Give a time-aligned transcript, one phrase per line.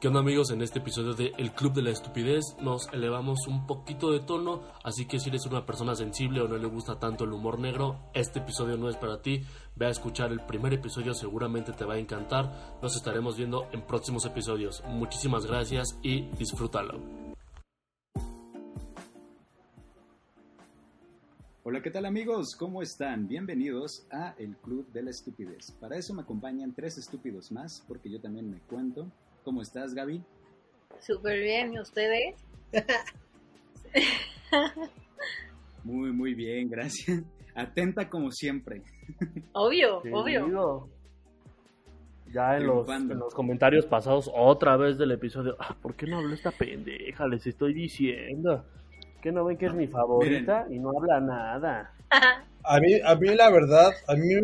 [0.00, 0.50] ¿Qué onda amigos?
[0.50, 4.62] En este episodio de El Club de la Estupidez nos elevamos un poquito de tono,
[4.82, 7.98] así que si eres una persona sensible o no le gusta tanto el humor negro,
[8.14, 9.42] este episodio no es para ti.
[9.76, 12.78] Ve a escuchar el primer episodio, seguramente te va a encantar.
[12.80, 14.82] Nos estaremos viendo en próximos episodios.
[14.88, 16.98] Muchísimas gracias y disfrútalo.
[21.62, 22.56] Hola, ¿qué tal amigos?
[22.58, 23.28] ¿Cómo están?
[23.28, 25.72] Bienvenidos a El Club de la Estupidez.
[25.78, 29.12] Para eso me acompañan tres estúpidos más, porque yo también me cuento.
[29.44, 30.22] ¿Cómo estás, Gaby?
[31.00, 32.34] Súper bien, ¿y ustedes?
[35.84, 37.22] Muy, muy bien, gracias.
[37.54, 38.82] Atenta como siempre.
[39.52, 40.44] Obvio, Sí, obvio.
[40.46, 40.88] digo,
[42.32, 46.18] Ya en los, en los comentarios pasados, otra vez del episodio, ah, ¿por qué no
[46.18, 47.26] habló esta pendeja?
[47.26, 48.64] Les estoy diciendo.
[49.22, 50.66] ¿Que no ven que es mi favorita?
[50.70, 51.92] Y no habla nada.
[52.62, 54.34] A mí, a mí la verdad, a mí,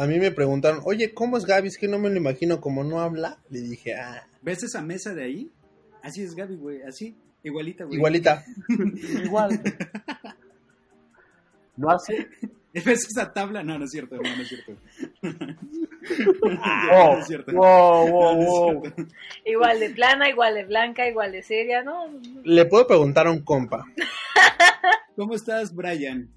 [0.00, 1.68] a mí me preguntaron, oye, ¿cómo es Gaby?
[1.68, 3.38] Es que no me lo imagino como no habla.
[3.50, 5.50] Le dije, ah, ¿Ves esa mesa de ahí?
[6.02, 7.96] Así es Gaby, güey, así, igualita, güey.
[7.98, 8.42] igualita.
[9.24, 9.60] Igual.
[11.76, 12.28] No hace.
[12.72, 13.62] ¿Ves esa tabla?
[13.62, 14.72] No, no es cierto, no, no es cierto.
[16.92, 17.52] Oh, no es cierto.
[17.52, 18.80] wow, No, wow, no es wow.
[18.82, 19.12] cierto.
[19.44, 22.06] Igual de plana, igual de blanca, igual de seria, ¿no?
[22.42, 23.84] Le puedo preguntar a un compa.
[25.14, 26.30] ¿Cómo estás, Brian?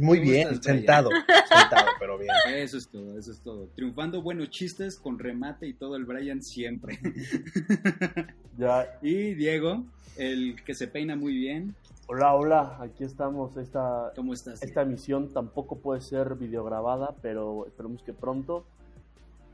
[0.00, 1.10] Muy ¿Cómo bien, sentado,
[1.48, 2.30] sentado, pero bien.
[2.54, 3.68] Eso es todo, eso es todo.
[3.74, 6.98] Triunfando buenos chistes con remate y todo el Brian siempre.
[8.56, 8.98] Ya.
[9.00, 9.84] Y Diego,
[10.18, 11.74] el que se peina muy bien.
[12.08, 13.56] Hola, hola, aquí estamos.
[13.56, 14.62] Esta, ¿Cómo estás?
[14.62, 18.66] esta emisión tampoco puede ser videograbada, pero esperemos que pronto.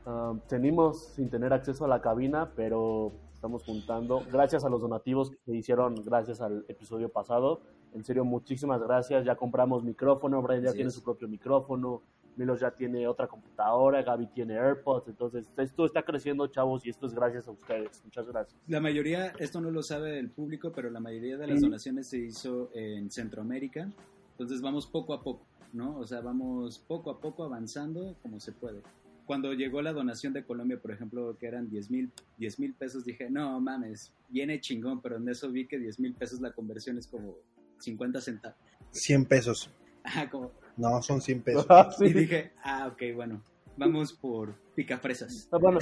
[0.05, 4.23] Ah, tenemos sin tener acceso a la cabina, pero estamos juntando.
[4.29, 7.61] Gracias a los donativos que se hicieron gracias al episodio pasado.
[7.93, 9.25] En serio, muchísimas gracias.
[9.25, 10.95] Ya compramos micrófono, Brian ya Así tiene es.
[10.95, 12.01] su propio micrófono.
[12.35, 17.07] Milos ya tiene otra computadora, Gaby tiene AirPods, entonces esto está creciendo, chavos, y esto
[17.07, 17.99] es gracias a ustedes.
[18.05, 18.61] Muchas gracias.
[18.67, 21.65] La mayoría, esto no lo sabe el público, pero la mayoría de las Sí.
[21.65, 23.89] donaciones se hizo en Centroamérica.
[24.33, 25.97] Entonces vamos poco a poco, ¿no?
[25.97, 28.83] O sea, vamos poco a poco avanzando como se puede.
[29.25, 33.03] Cuando llegó la donación de Colombia, por ejemplo, que eran 10 mil 10 mil pesos,
[33.03, 36.99] dije, no mames, viene chingón, pero en eso vi que 10 mil pesos la conversión
[36.99, 37.33] es como
[37.79, 38.57] 50 centavos.
[38.91, 39.69] 100 pesos.
[40.03, 41.65] Ajá, como, No, son 100 pesos.
[41.99, 43.43] Y dije, ah, ok, bueno,
[43.75, 45.47] vamos por picafresas.
[45.51, 45.79] Ah, Bueno.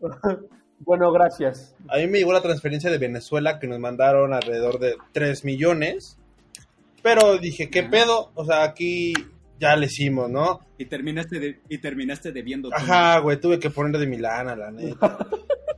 [0.80, 1.74] bueno, gracias.
[1.88, 6.18] A mí me llegó la transferencia de Venezuela que nos mandaron alrededor de 3 millones.
[7.02, 7.90] Pero dije, ¿qué Ajá.
[7.90, 8.32] pedo?
[8.34, 9.14] O sea, aquí
[9.58, 10.60] ya le hicimos, ¿no?
[10.78, 12.72] Y terminaste, de, y terminaste debiendo.
[12.74, 15.18] Ajá, güey, tuve que poner de mi lana, la neta.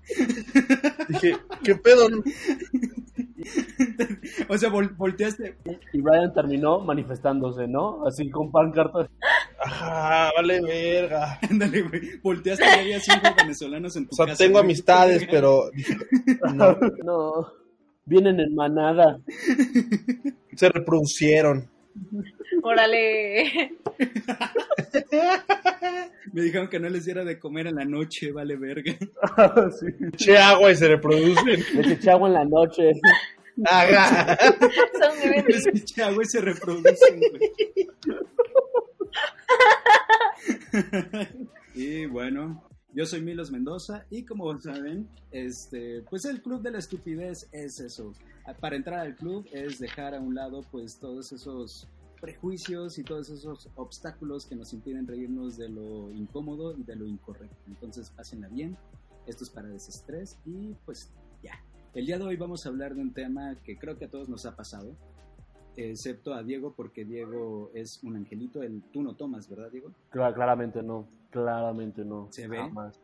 [1.09, 2.09] dije, ¿qué pedo?
[4.49, 5.57] O sea, vol- volteaste,
[5.93, 8.07] Y Brian terminó manifestándose, ¿no?
[8.07, 9.09] Así con pancartas.
[9.61, 11.39] Ajá, vale verga.
[11.51, 14.39] ándale, güey, volteaste y había cinco venezolanos en tu O sea, casa.
[14.45, 14.65] tengo güey.
[14.65, 15.65] amistades, pero
[16.55, 17.53] no, No.
[18.05, 19.21] Vienen en manada.
[20.55, 21.69] se reproducieron.
[22.63, 23.73] Órale.
[26.33, 28.93] Me dijeron que no les diera de comer en la noche, vale verga.
[29.81, 29.87] sí.
[30.17, 31.65] Che agua y se reproducen.
[31.75, 32.93] Les eché agua en la noche.
[33.65, 34.37] Ajá.
[35.01, 37.89] Son eché agua y se reproducen, güey.
[41.75, 46.79] y bueno, yo soy Milos Mendoza y como saben, este, pues el club de la
[46.79, 48.13] estupidez es eso.
[48.61, 51.87] Para entrar al club es dejar a un lado pues todos esos
[52.21, 57.07] prejuicios y todos esos obstáculos que nos impiden reírnos de lo incómodo y de lo
[57.07, 57.57] incorrecto.
[57.67, 58.77] Entonces, pásenla bien.
[59.27, 61.63] Esto es para desestrés y pues ya.
[61.95, 64.29] El día de hoy vamos a hablar de un tema que creo que a todos
[64.29, 64.95] nos ha pasado,
[65.77, 68.63] excepto a Diego porque Diego es un angelito.
[68.63, 69.91] El, tú no tomas, ¿verdad, Diego?
[70.13, 71.09] Cla- claramente no.
[71.31, 72.29] Claramente no.
[72.31, 72.59] ¿Se ve?
[72.59, 73.01] Jamás.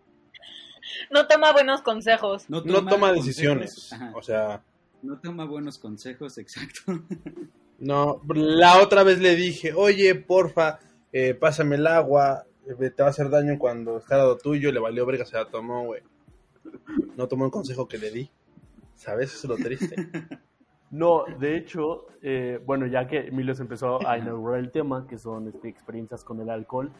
[1.10, 2.48] No toma buenos consejos.
[2.48, 3.14] No toma consejos.
[3.26, 3.92] decisiones.
[3.92, 4.62] Ajá, O sea,
[5.02, 6.80] no toma buenos consejos, exacto.
[7.78, 8.20] no.
[8.34, 10.78] La otra vez le dije, oye, porfa,
[11.12, 12.44] eh, pásame el agua.
[12.66, 14.70] eh, Te va a hacer daño cuando está al lado tuyo.
[14.72, 16.02] Le valió verga, se la tomó, güey.
[17.16, 18.30] No tomó el consejo que le di.
[18.94, 19.34] ¿Sabes?
[19.34, 19.96] Eso es lo triste.
[20.90, 25.18] No, de hecho, eh, bueno, ya que Emilio se empezó a inaugurar el tema, que
[25.18, 26.92] son este, experiencias con el alcohol,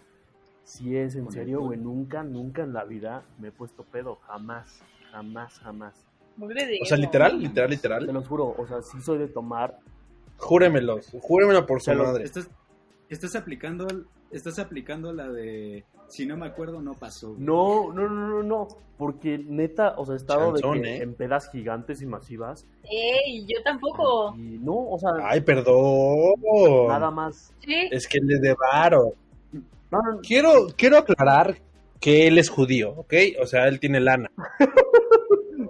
[0.64, 4.17] si es en serio, güey, nunca, nunca en la vida me he puesto pedo.
[4.17, 4.82] Jamás,
[5.12, 6.05] jamás, jamás.
[6.41, 8.06] O sea, literal, literal, Te literal.
[8.06, 9.79] lo juro, o sea, sí soy de tomar.
[10.38, 10.99] Júremelo.
[11.20, 12.25] Júremelo por su Te madre.
[12.25, 12.50] Estás,
[13.08, 13.87] estás aplicando,
[14.32, 17.35] estás aplicando la de si no me acuerdo no pasó.
[17.39, 21.03] No, no, no, no, no, porque neta, o sea, he estado Chanzón, de que ¿eh?
[21.03, 22.67] en pedas gigantes y masivas.
[22.85, 24.35] Ey, yo tampoco.
[24.37, 26.35] Y no, o sea, Ay, perdón.
[26.89, 27.53] nada más.
[27.61, 27.89] Sí.
[27.91, 29.15] Es que le de varo.
[29.91, 31.56] No, no, Quiero, quiero aclarar
[32.01, 33.15] que él es judío, ¿ok?
[33.41, 34.31] O sea, él tiene lana.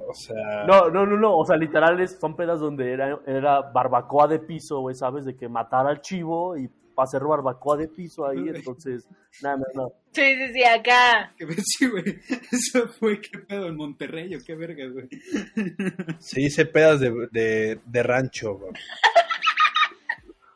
[0.06, 1.36] O sea, No, no, no, no.
[1.36, 5.24] O sea, literales son pedas donde era, era barbacoa de piso, güey, ¿sabes?
[5.24, 8.48] De que matar al chivo y para hacer barbacoa de piso ahí.
[8.48, 9.06] Entonces,
[9.42, 9.92] nada, no, no.
[10.12, 11.34] Sí, sí, sí, acá.
[11.38, 12.20] Que ves, sí, güey.
[12.50, 15.08] Eso fue qué pedo en Monterrey o qué verga, güey.
[16.18, 18.72] se dice pedas de, de, de rancho, güey.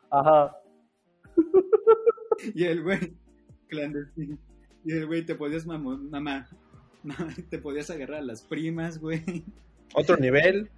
[0.09, 0.55] Ajá.
[2.55, 3.13] Y el güey,
[3.67, 4.37] clandestino.
[4.85, 6.47] Y el güey, te podías, mamá, mamá,
[7.49, 9.43] te podías agarrar a las primas, güey.
[9.93, 10.69] Otro nivel.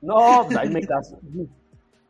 [0.00, 1.20] No, pues ahí me caso.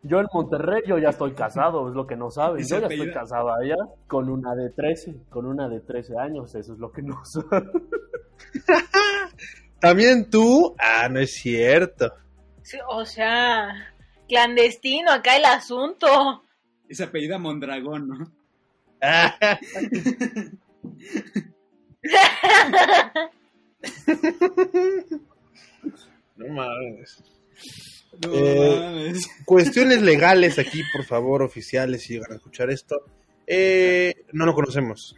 [0.03, 2.69] Yo en Monterrey, yo ya estoy casado, es lo que no sabes.
[2.69, 3.77] Yo ya estoy casado allá
[4.07, 7.69] con una de 13, con una de 13 años, eso es lo que no sabes.
[9.81, 10.75] También tú.
[10.79, 12.13] Ah, no es cierto.
[12.63, 13.95] Sí, o sea,
[14.29, 16.43] clandestino acá el asunto.
[16.89, 18.33] Se apellida Mondragón, ¿no?
[26.37, 27.23] No mames.
[28.27, 29.13] No Eh.
[29.45, 33.05] Cuestiones legales aquí, por favor, oficiales, si llegan a escuchar esto.
[33.47, 35.17] Eh, no lo conocemos.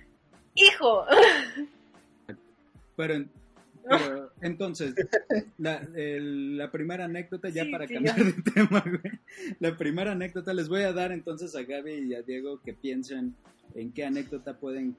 [0.54, 1.04] Hijo.
[2.96, 3.24] Pero,
[3.88, 4.94] pero, entonces,
[5.58, 8.24] la, el- la primera anécdota, ya Sí, para sí, cambiar ya.
[8.24, 9.20] de tema, güey.
[9.60, 13.34] La primera anécdota les voy a dar entonces a Gaby y a Diego que piensen
[13.74, 14.96] en qué anécdota pueden,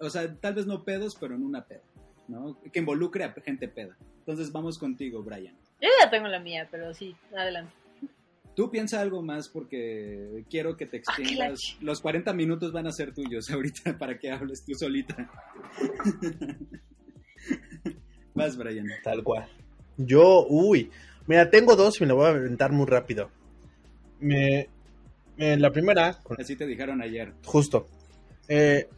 [0.00, 1.80] o sea, tal vez no pedos, pero en una peda,
[2.28, 2.58] ¿no?
[2.72, 3.96] Que involucre a gente peda.
[4.20, 5.54] Entonces vamos contigo, Brian.
[5.80, 7.72] Yo ya tengo la mía, pero sí, adelante.
[8.54, 11.60] Tú piensa algo más porque quiero que te Ah, extiendas.
[11.80, 15.30] Los 40 minutos van a ser tuyos ahorita para que hables tú solita.
[18.34, 18.86] Vas, Brian.
[19.02, 19.46] Tal cual.
[19.96, 20.90] Yo, uy.
[21.26, 23.30] Mira, tengo dos y me la voy a aventar muy rápido.
[24.20, 24.68] Me,
[25.36, 27.32] me- la primera, Así te dijeron ayer.
[27.44, 27.86] justo.
[28.48, 28.88] Eh,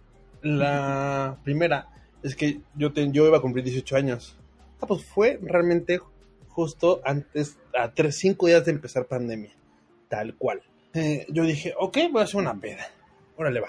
[0.43, 1.89] la primera
[2.23, 4.37] es que yo, te- yo iba a cumplir 18 años.
[4.81, 6.01] Ah, pues fue realmente
[6.49, 9.53] justo antes, a tres, cinco días de empezar pandemia.
[10.09, 10.63] Tal cual.
[10.95, 12.87] Eh, yo dije, ok, voy a hacer una peda.
[13.37, 13.69] Órale, va.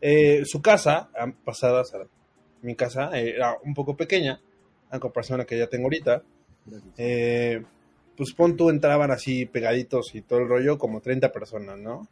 [0.00, 2.00] Eh, su casa, ah, pasada, o sea,
[2.62, 4.40] mi casa, eh, era un poco pequeña,
[4.90, 6.22] a comparación a la que ya tengo ahorita.
[8.16, 12.06] Pues pon tú, entraban así pegaditos y todo el rollo, como 30 personas, ¿no?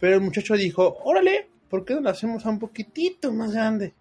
[0.00, 3.94] Pero el muchacho dijo, órale, ¿por qué no lo hacemos a un poquitito más grande?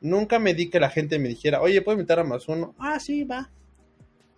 [0.00, 2.74] Nunca me di que la gente me dijera, oye, ¿puedo invitar a más uno?
[2.78, 3.50] Ah, sí, va.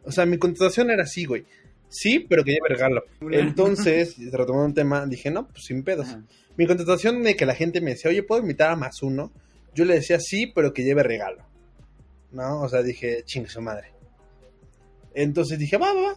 [0.04, 1.44] O sea, mi contestación era sí, güey.
[1.88, 3.04] Sí, pero que lleve regalo.
[3.30, 6.08] Entonces, retomando un tema, dije, no, pues sin pedos.
[6.08, 6.22] Ajá.
[6.58, 9.30] Mi contestación de que la gente me decía, oye, ¿puedo invitar a más uno?
[9.76, 11.44] Yo le decía sí, pero que lleve regalo.
[12.32, 12.62] ¿No?
[12.62, 13.92] O sea, dije, chingue su madre.
[15.14, 16.16] Entonces dije, va, va, va.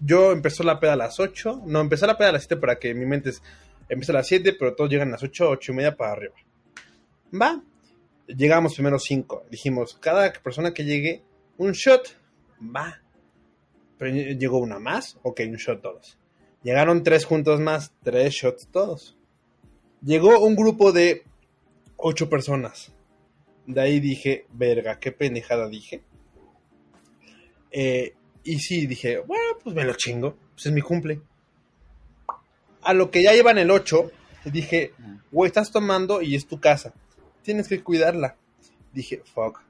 [0.00, 1.64] Yo empezó la peda a las 8.
[1.66, 3.42] No, empecé la peda a las 7 para que mi mente es,
[3.90, 6.34] empiece a las 7, pero todos llegan a las 8, 8 y media para arriba.
[7.38, 7.62] Va.
[8.36, 9.46] Llegamos primero 5.
[9.50, 11.22] Dijimos, cada persona que llegue,
[11.58, 12.16] un shot.
[12.74, 13.00] Va.
[13.98, 15.18] Pero ll- llegó una más.
[15.22, 16.18] Ok, un shot todos.
[16.62, 19.16] Llegaron tres juntos más, tres shots todos.
[20.04, 21.24] Llegó un grupo de
[21.96, 22.92] ocho personas.
[23.66, 26.02] De ahí dije, verga, qué pendejada dije.
[27.70, 28.14] Eh,
[28.44, 30.36] y sí, dije, bueno, pues me lo chingo.
[30.54, 31.20] Pues es mi cumple.
[32.82, 34.10] A lo que ya llevan el 8,
[34.46, 34.92] dije,
[35.30, 36.92] güey, estás tomando y es tu casa.
[37.42, 38.36] Tienes que cuidarla.
[38.92, 39.60] Dije, fuck.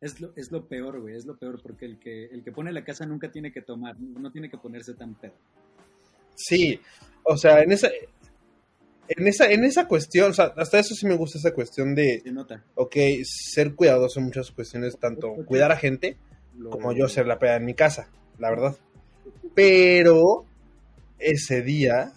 [0.00, 2.72] Es lo, es lo peor, güey, es lo peor, porque el que, el que pone
[2.72, 5.34] la casa nunca tiene que tomar, no tiene que ponerse tan pedo.
[6.34, 6.80] Sí,
[7.22, 7.88] o sea, en esa,
[9.08, 12.20] en esa, en esa cuestión, o sea, hasta eso sí me gusta esa cuestión de,
[12.24, 12.64] Se nota.
[12.76, 16.16] ok, ser cuidadoso en muchas cuestiones, tanto cuidar a gente
[16.56, 18.76] Lo- como yo ser la peda en mi casa, la verdad.
[19.54, 20.46] Pero
[21.18, 22.14] ese día,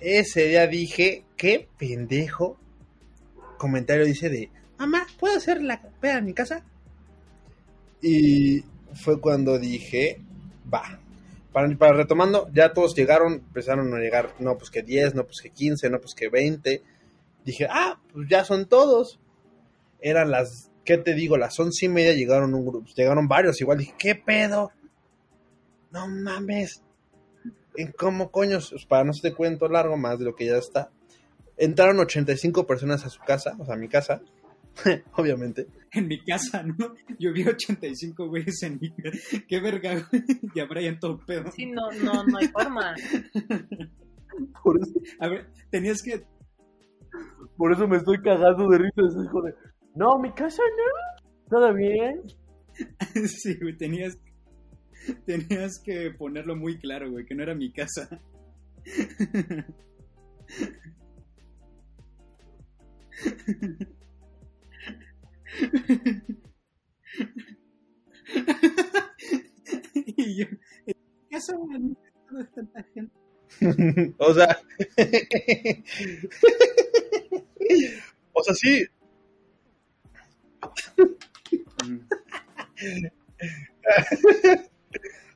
[0.00, 2.56] ese día dije, qué pendejo
[3.56, 6.64] comentario dice de, mamá, ¿puedo hacer la peda en mi casa?
[8.02, 8.62] Y
[8.94, 10.20] fue cuando dije,
[10.72, 11.00] va.
[11.52, 15.50] Para, retomando, ya todos llegaron, empezaron a llegar, no, pues que 10, no, pues que
[15.50, 16.82] 15, no, pues que 20.
[17.44, 19.18] Dije, ah, pues ya son todos.
[20.00, 21.38] Eran las, ¿qué te digo?
[21.38, 24.70] Las once y media llegaron un grupo, llegaron varios, igual dije, ¿qué pedo?
[25.90, 26.82] No mames.
[27.74, 28.70] ¿En cómo coños?
[28.70, 30.90] Pues, para no se te cuento largo más de lo que ya está.
[31.56, 34.20] Entraron 85 personas a su casa, o sea, a mi casa,
[35.16, 35.66] obviamente.
[35.92, 36.94] En mi casa, ¿no?
[37.18, 39.18] Yo vi 85 güeyes en mi casa.
[39.48, 40.22] Qué verga, güey.
[40.54, 41.50] Y a Brian todo pedo.
[41.52, 42.94] Sí, no, no, no hay forma.
[44.62, 46.22] Por eso, A ver, tenías que...
[47.56, 49.00] por eso me estoy cagando de risa.
[49.24, 49.54] hijo de,
[49.94, 51.48] no, mi casa no.
[51.48, 52.22] ¿Todo bien?
[53.26, 54.18] Sí, güey, tenías...
[55.24, 58.20] Tenías que ponerlo muy claro, güey, que no era mi casa.
[69.94, 70.46] Y yo,
[71.30, 71.96] ¿qué son
[72.54, 73.14] tanta gente?
[74.18, 74.60] o sea,
[78.32, 78.86] o sea, sí,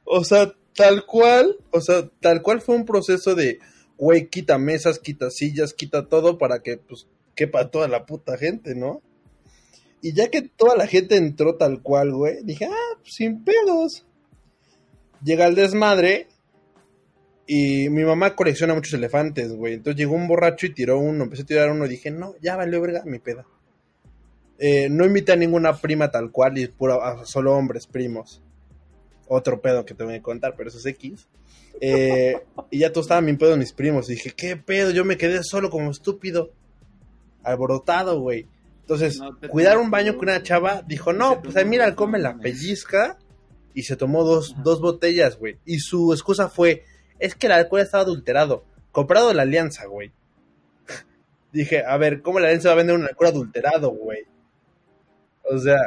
[0.04, 3.60] o sea, tal cual, o sea, tal cual fue un proceso de,
[3.96, 7.06] güey, quita mesas, quita sillas, quita todo para que, pues,
[7.40, 9.00] quepa toda la puta gente, ¿no?
[10.02, 14.04] Y ya que toda la gente entró tal cual, güey, dije, ah, pues, sin pedos.
[15.25, 16.28] Llega el desmadre
[17.47, 19.73] y mi mamá colecciona muchos elefantes, güey.
[19.73, 22.56] Entonces llegó un borracho y tiró uno, empecé a tirar uno y dije, no, ya
[22.56, 23.47] valió verga mi peda.
[24.59, 28.42] Eh, no invité a ninguna prima tal cual y puro, a solo hombres, primos.
[29.28, 31.26] Otro pedo que te voy a contar, pero eso es X.
[31.80, 32.38] Eh,
[32.70, 34.11] y ya todos estaban bien pedos mis primos.
[34.11, 34.90] Y dije, ¿qué pedo?
[34.90, 36.52] Yo me quedé solo como estúpido.
[37.42, 38.47] Alborotado, güey.
[38.80, 42.18] Entonces, No, cuidar un baño con una chava, dijo, no, pues ahí mira, dos, come
[42.18, 43.18] la pellizca.
[43.73, 44.62] Y se tomó dos, Ajá.
[44.62, 45.59] dos botellas, güey.
[45.64, 46.85] Y su excusa fue,
[47.20, 48.64] es que el alcohol estaba adulterado.
[48.90, 50.11] Comprado la alianza, güey.
[51.52, 54.25] Dije, a ver, ¿cómo la alianza va a vender un alcohol adulterado, güey?
[55.44, 55.78] O sea,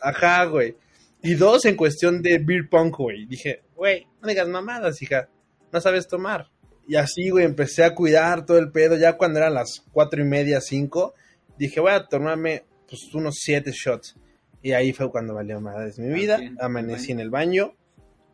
[0.00, 0.76] ajá, güey.
[1.22, 3.26] Y dos, en cuestión de beer punk, güey.
[3.26, 5.28] Dije, güey, no digas mamadas, hija.
[5.72, 6.48] No sabes tomar.
[6.88, 8.96] Y así, güey, empecé a cuidar todo el pedo.
[8.96, 11.14] Ya cuando eran las cuatro y media, cinco,
[11.58, 14.16] dije, voy a tomarme pues unos siete shots.
[14.62, 16.38] Y ahí fue cuando valió madres mi vida.
[16.38, 17.18] Bien, Amanecí bien.
[17.18, 17.74] en el baño,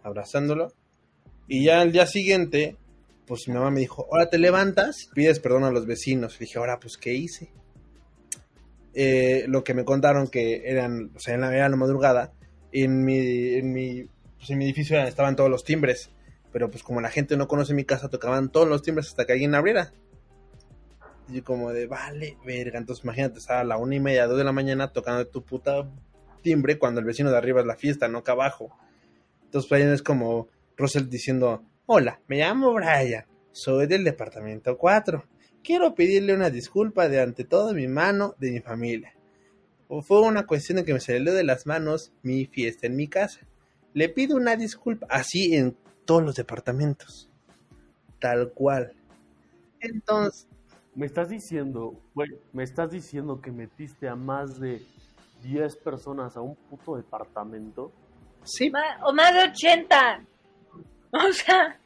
[0.02, 0.72] abrazándolo.
[1.48, 2.76] Y ya al día siguiente,
[3.26, 6.36] pues mi mamá me dijo, ahora te levantas, pides perdón a los vecinos.
[6.36, 7.50] Y dije, ahora, pues, ¿qué hice?
[8.94, 12.32] Eh, lo que me contaron que eran, o sea, en la, era la madrugada,
[12.72, 14.04] en mi, en mi,
[14.36, 16.10] pues en mi edificio estaban todos los timbres,
[16.52, 19.32] pero pues como la gente no conoce mi casa, tocaban todos los timbres hasta que
[19.32, 19.92] alguien abriera.
[21.28, 24.44] Y como de, vale, verga, entonces imagínate, estaba a la una y media, dos de
[24.44, 25.88] la mañana tocando tu puta
[26.42, 28.76] timbre cuando el vecino de arriba es la fiesta, no acá abajo.
[29.44, 35.24] Entonces pues, ahí es como Russell diciendo, hola, me llamo Brian, soy del departamento 4.
[35.62, 39.14] Quiero pedirle una disculpa de ante todo mi mano de mi familia.
[39.88, 43.08] O fue una cuestión de que me salió de las manos mi fiesta en mi
[43.08, 43.46] casa.
[43.94, 47.28] Le pido una disculpa, así en todos los departamentos.
[48.20, 48.92] Tal cual.
[49.80, 50.46] Entonces,
[50.94, 54.82] Me estás diciendo, güey, me estás diciendo que metiste a más de
[55.42, 57.90] 10 personas a un puto departamento.
[58.44, 58.70] sí,
[59.02, 60.24] o más de 80.
[61.14, 61.78] O sea,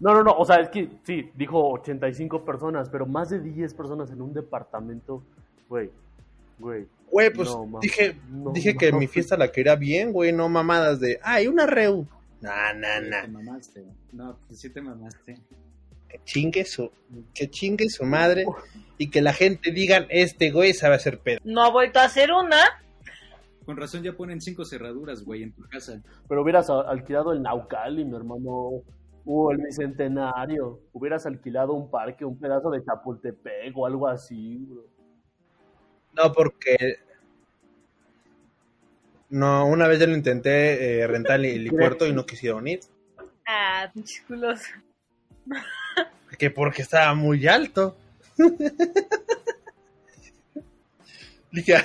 [0.00, 3.74] No, no, no, o sea, es que sí, dijo 85 personas, pero más de 10
[3.74, 5.22] personas en un departamento,
[5.68, 5.90] güey,
[6.58, 6.86] güey.
[7.10, 11.00] güey, pues No, dije, No, dije que mi fiesta la quería bien, güey, no mamadas
[11.00, 12.06] de, ay, una reu.
[12.40, 13.26] Nah, nah, Te nah.
[13.28, 13.84] mamaste.
[14.12, 15.40] No, pues sí te mamaste.
[16.08, 16.90] Que chingue su,
[17.34, 18.44] que chingue su madre
[18.98, 21.40] y que la gente digan, este güey sabe hacer pedo.
[21.44, 22.58] no ha vuelto a hacer una.
[23.64, 26.00] Con razón ya ponen cinco cerraduras, güey, en tu casa.
[26.28, 28.82] Pero hubieras alquilado el Naucali, mi hermano,
[29.24, 34.84] o el Bicentenario, hubieras alquilado un parque, un pedazo de Chapultepec o algo así, bro.
[36.14, 36.76] No, porque.
[39.28, 42.80] No, una vez ya lo intenté eh, rentar el helipuerto y no quisieron ir.
[43.46, 44.60] Ah, pinches culos.
[46.38, 47.96] Que porque estaba muy alto.
[51.50, 51.76] Dije.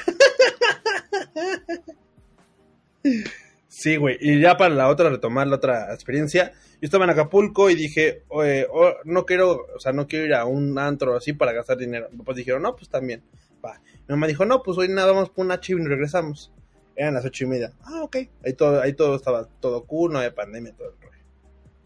[3.67, 4.17] sí, güey.
[4.19, 6.51] Y ya para la otra, retomar la otra experiencia.
[6.81, 10.33] Yo estaba en Acapulco y dije, "Oye, oh, no quiero, o sea, no quiero ir
[10.33, 12.09] a un antro así para gastar dinero.
[12.17, 13.23] Papás dijeron, no, pues también.
[13.63, 13.79] Va.
[14.07, 16.51] Mi mamá dijo, no, pues hoy nada, vamos por una chiva y regresamos.
[16.95, 17.71] Eran las ocho y media.
[17.83, 18.17] Ah, ok.
[18.45, 21.23] Ahí todo, ahí todo estaba todo cool, no había pandemia, todo el rollo.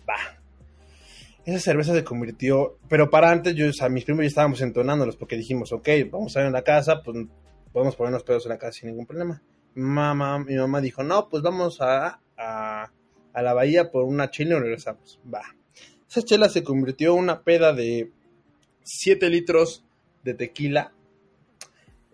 [0.08, 0.16] Va.
[1.46, 5.38] Esa cerveza se convirtió, pero para antes yo, o mis primos ya estábamos entonándolos porque
[5.38, 7.28] dijimos, ok, vamos a ir a la casa, pues
[7.72, 9.44] podemos ponernos pedos en la casa sin ningún problema.
[9.76, 12.92] Mamá, mi mamá dijo, no, pues vamos a, a,
[13.34, 15.20] a la bahía por una chela y regresamos.
[15.32, 15.44] Va.
[16.10, 18.12] Esa chela se convirtió en una peda de
[18.84, 19.86] 7 litros
[20.24, 20.95] de tequila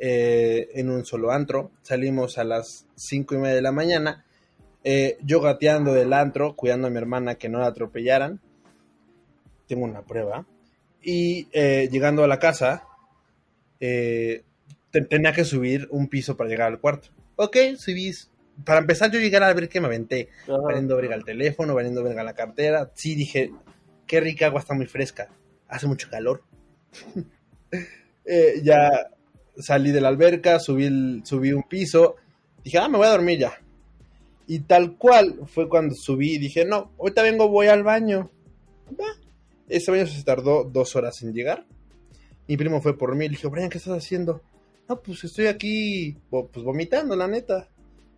[0.01, 1.71] eh, en un solo antro.
[1.83, 4.25] Salimos a las 5 y media de la mañana.
[4.83, 8.41] eh, yo gateando del antro, cuidando a mi hermana que no la atropellaran.
[9.67, 10.45] Tengo una prueba.
[11.03, 12.83] Y eh, llegando a la casa,
[13.79, 14.43] eh,
[14.91, 17.09] te- tenía que subir un piso para llegar al cuarto.
[17.35, 18.11] Ok, subí.
[18.65, 20.29] Para empezar, yo llegué a ver que me aventé.
[20.47, 22.91] Valiendo verga el teléfono, valiendo verga la cartera.
[22.95, 23.51] Sí, dije,
[24.07, 25.29] qué rica agua, está muy fresca.
[25.67, 26.43] Hace mucho calor.
[28.23, 29.09] Eh, ya
[29.61, 32.15] salí de la alberca, subí, subí un piso.
[32.63, 33.53] Dije, ah, me voy a dormir ya.
[34.47, 38.29] Y tal cual fue cuando subí y dije, no, ahorita vengo, voy al baño.
[39.69, 41.65] Ese baño se tardó dos horas en llegar.
[42.47, 44.41] Mi primo fue por mí y le dije, Brian, ¿qué estás haciendo?
[44.91, 47.69] no, pues estoy aquí, pues vomitando, la neta.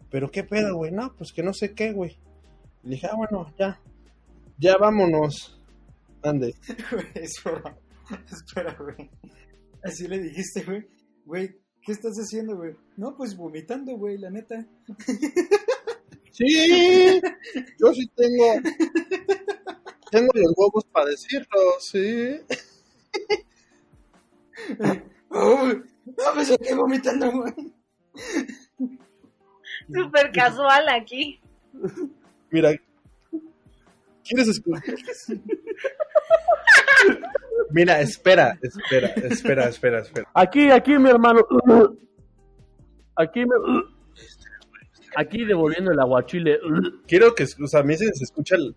[0.10, 2.18] Pero qué pedo, güey, no, pues que no sé qué, güey.
[2.82, 3.80] Le dije, ah, bueno, ya,
[4.58, 5.62] ya vámonos.
[6.24, 6.56] Ande.
[7.14, 7.78] Espera,
[8.80, 9.08] güey.
[9.84, 10.88] Así le dijiste, güey.
[11.26, 12.76] Güey, ¿qué estás haciendo, güey?
[12.98, 14.66] No, pues vomitando, güey, la neta.
[16.32, 17.22] Sí,
[17.80, 18.56] yo sí tengo,
[20.10, 22.40] tengo los huevos para decirlo, sí.
[25.30, 27.54] Oh, no, pues estoy vomitando, güey.
[29.94, 31.40] Súper casual aquí.
[32.50, 32.72] Mira,
[34.24, 34.84] ¿quieres escuchar?
[37.74, 40.30] Mira, espera, espera, espera, espera, espera.
[40.36, 41.42] Aquí, aquí, mi hermano.
[43.16, 43.56] Aquí, me...
[45.16, 46.60] aquí devolviendo el aguachile.
[47.08, 48.76] Quiero que, o sea, me dicen, se escucha el...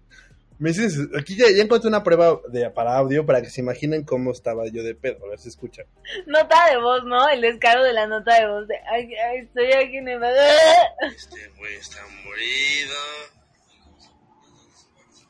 [0.59, 4.03] Me dicen, aquí ya, ya encontré una prueba de, para audio para que se imaginen
[4.05, 5.83] cómo estaba yo de pedo, a ver si escucha.
[6.27, 7.29] Nota de voz, ¿no?
[7.29, 8.67] El descaro de la nota de voz.
[8.67, 10.23] De, ay, ay, estoy aquí en el...
[10.23, 12.97] Este güey está morido.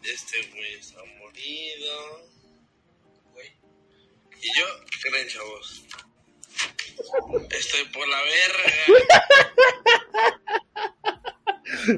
[0.04, 2.35] Este güey está morido.
[4.46, 5.84] Y yo, ¿qué creen, chavos?
[7.50, 8.62] Estoy por la verga.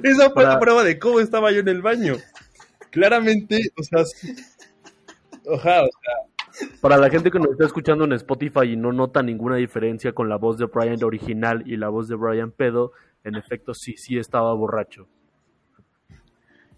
[0.03, 2.17] Esa fue la prueba de cómo estaba yo en el baño.
[2.91, 4.35] Claramente, o sea, sí.
[5.45, 9.23] Ojalá, o sea, Para la gente que nos está escuchando en Spotify y no nota
[9.23, 12.93] ninguna diferencia con la voz de Brian original y la voz de Brian Pedo,
[13.25, 15.07] en efecto sí, sí estaba borracho.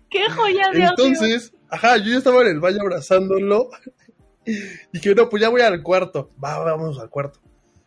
[0.09, 1.07] ¡Qué joya de audio!
[1.07, 3.71] entonces, ajá, yo ya estaba en el baño abrazándolo.
[4.93, 6.31] Y que no, pues ya voy al cuarto.
[6.43, 7.41] Va, vamos al cuarto.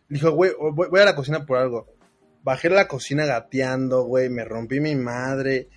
[0.08, 1.86] Dijo, güey, voy, voy a la cocina por algo.
[2.42, 5.68] Bajé a la cocina gateando, güey, me rompí mi madre.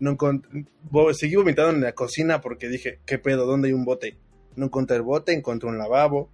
[0.00, 3.46] No encont- vo- seguí vomitando en la cocina porque dije, ¿qué pedo?
[3.46, 4.16] ¿Dónde hay un bote?
[4.56, 6.30] No encontré el bote, encontré un lavabo.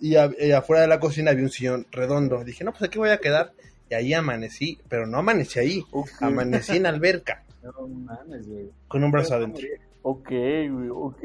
[0.00, 2.42] Y, a- y afuera de la cocina había un sillón redondo.
[2.44, 3.52] Dije, no, pues aquí voy a quedar.
[3.90, 5.84] Y ahí amanecí, pero no amanecí ahí.
[6.20, 8.70] Amanecí en alberca, No mames, güey.
[8.86, 9.66] con un brazo adentro.
[10.02, 11.18] Ok, güey, ok.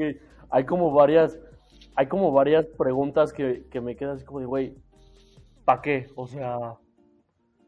[0.50, 1.36] Hay como varias,
[1.96, 4.74] hay como varias preguntas que, que me quedan así como de, güey,
[5.64, 6.08] ¿pa' qué?
[6.16, 6.58] O sea,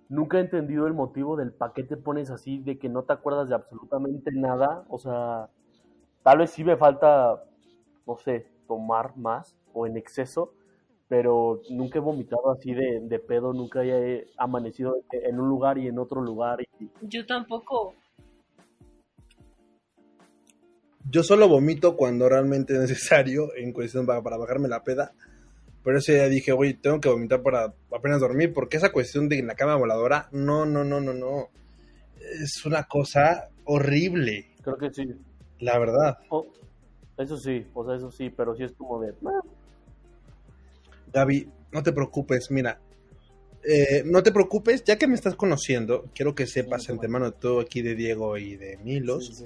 [0.09, 3.13] nunca he entendido el motivo del pa' qué te pones así, de que no te
[3.13, 4.85] acuerdas de absolutamente nada.
[4.89, 5.49] O sea,
[6.23, 7.43] tal vez sí me falta,
[8.07, 10.53] no sé, tomar más o en exceso,
[11.09, 15.87] pero nunca he vomitado así de, de pedo, nunca he amanecido en un lugar y
[15.87, 16.61] en otro lugar.
[16.81, 17.95] Y, Yo tampoco.
[21.11, 25.13] Yo solo vomito cuando realmente es necesario, en cuestión para, para bajarme la peda.
[25.85, 29.39] Pero ese día dije, oye, tengo que vomitar para apenas dormir, porque esa cuestión de
[29.39, 31.49] en la cama voladora, no, no, no, no, no.
[32.43, 35.09] Es una cosa horrible, creo que sí.
[35.61, 36.19] la verdad.
[36.29, 36.45] Oh,
[37.17, 39.15] eso sí, o sea, eso sí, pero sí es como de...
[39.25, 39.41] "Ah,
[41.13, 42.81] Gaby, no te preocupes, mira.
[43.63, 47.61] eh, no te preocupes, ya que me estás conociendo, quiero que sepas Sí, antemano todo
[47.61, 49.45] aquí de Diego y de Milos.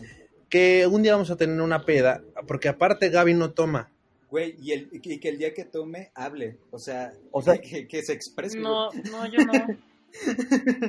[0.51, 3.91] Que un día vamos a tener una peda, porque aparte Gaby no toma.
[4.29, 6.59] Güey, y, el, y que el día que tome, hable.
[6.71, 8.61] O sea, O sea- que, que se exprese.
[8.61, 8.71] güey.
[8.71, 9.53] No, no, yo no.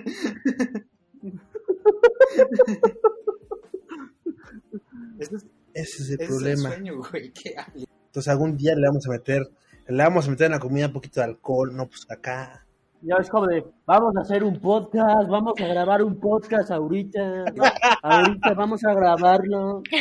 [5.20, 6.70] Ese es, Ese es el ese es problema.
[6.70, 7.86] el sueño, güey, que hable.
[8.08, 9.44] Entonces algún día le vamos a meter,
[9.88, 12.66] le vamos a meter en la comida un poquito de alcohol, no pues acá.
[13.04, 17.46] Ya es como de, vamos a hacer un podcast, vamos a grabar un podcast ahorita,
[18.04, 19.82] ahorita vamos a grabarlo.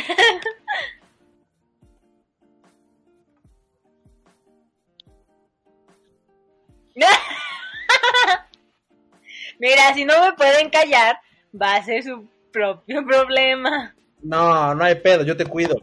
[9.59, 11.17] Mira, si no me pueden callar,
[11.59, 13.95] va a ser su propio problema.
[14.21, 15.75] No, no hay pedo, yo te cuido.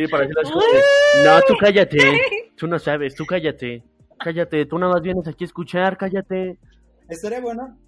[0.00, 0.82] Sí, para que las cosas.
[1.24, 1.98] No, tú cállate,
[2.56, 3.82] tú no sabes, tú cállate,
[4.18, 6.58] cállate, tú nada más vienes aquí a escuchar, cállate.
[7.08, 7.78] Estaría bueno,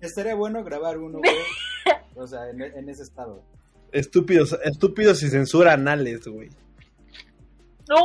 [0.00, 1.34] estaría bueno grabar uno, güey.
[2.16, 3.42] O sea, en, en ese estado.
[3.90, 6.48] Estúpidos, estúpidos y censura anales, güey.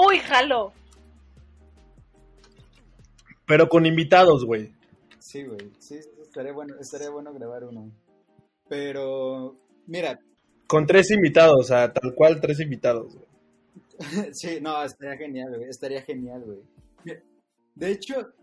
[0.07, 0.73] Uy, jalo.
[3.45, 4.73] Pero con invitados, güey.
[5.19, 5.59] Sí, güey.
[5.77, 7.91] Sí, sí, estaría bueno, estaría bueno grabar uno.
[8.67, 10.19] Pero, mira,
[10.65, 13.28] Con tres invitados, o sea, tal cual tres invitados, güey.
[14.33, 15.69] sí, no, estaría genial, güey.
[15.69, 16.59] Estaría genial, güey.
[17.75, 18.33] De hecho,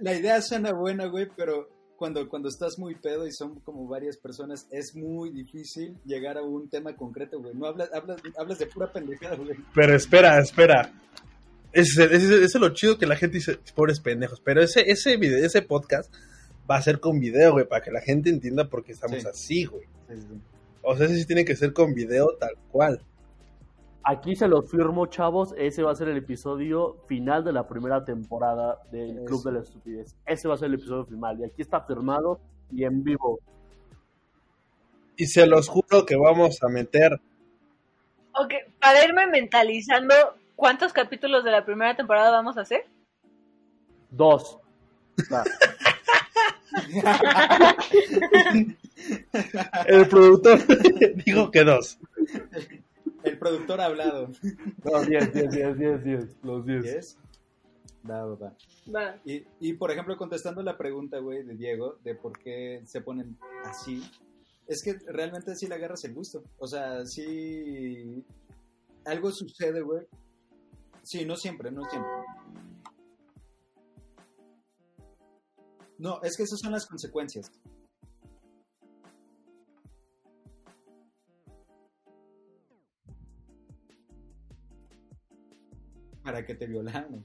[0.00, 4.16] la idea suena buena, güey, pero cuando, cuando estás muy pedo y son como varias
[4.18, 7.54] personas, es muy difícil llegar a un tema concreto, güey.
[7.54, 9.56] No hablas, hablas, hablas de pura pendejada, güey.
[9.74, 10.92] Pero espera, espera.
[11.72, 14.40] Ese, ese es lo chido que la gente dice, pobres pendejos.
[14.40, 16.12] Pero ese, ese video, ese podcast
[16.70, 19.26] va a ser con video, güey, para que la gente entienda por qué estamos Sí.
[19.28, 19.84] así, güey.
[20.08, 20.40] Sí, sí, sí.
[20.82, 23.00] O sea, ese sí tiene que ser con video tal cual.
[24.04, 25.54] Aquí se los firmo, chavos.
[25.56, 29.60] Ese va a ser el episodio final de la primera temporada del Club de la
[29.60, 30.14] Estupidez.
[30.26, 31.40] Ese va a ser el episodio final.
[31.40, 32.38] Y aquí está firmado
[32.70, 33.40] y en vivo.
[35.16, 37.20] Y se los juro que vamos a meter.
[38.34, 40.14] Ok, para irme mentalizando,
[40.54, 42.84] ¿cuántos capítulos de la primera temporada vamos a hacer?
[44.10, 44.58] Dos.
[45.32, 45.44] Va.
[49.86, 50.60] El productor
[51.24, 51.98] dijo que dos.
[53.24, 54.28] El productor ha hablado.
[54.84, 56.36] No, diez, diez, diez, diez, diez.
[56.42, 56.84] Los diez.
[56.84, 57.18] ¿Yes?
[58.08, 58.56] Va, va, va.
[58.94, 59.20] Va.
[59.24, 63.38] Y, y, por ejemplo, contestando la pregunta, güey, de Diego, de por qué se ponen
[63.64, 64.02] así,
[64.66, 66.44] es que realmente sí le agarras el gusto.
[66.58, 68.24] O sea, sí.
[69.06, 70.06] Algo sucede, güey.
[71.02, 72.10] Sí, no siempre, no siempre.
[75.98, 77.50] No, es que esas son las consecuencias.
[86.24, 87.24] Para que te violaron.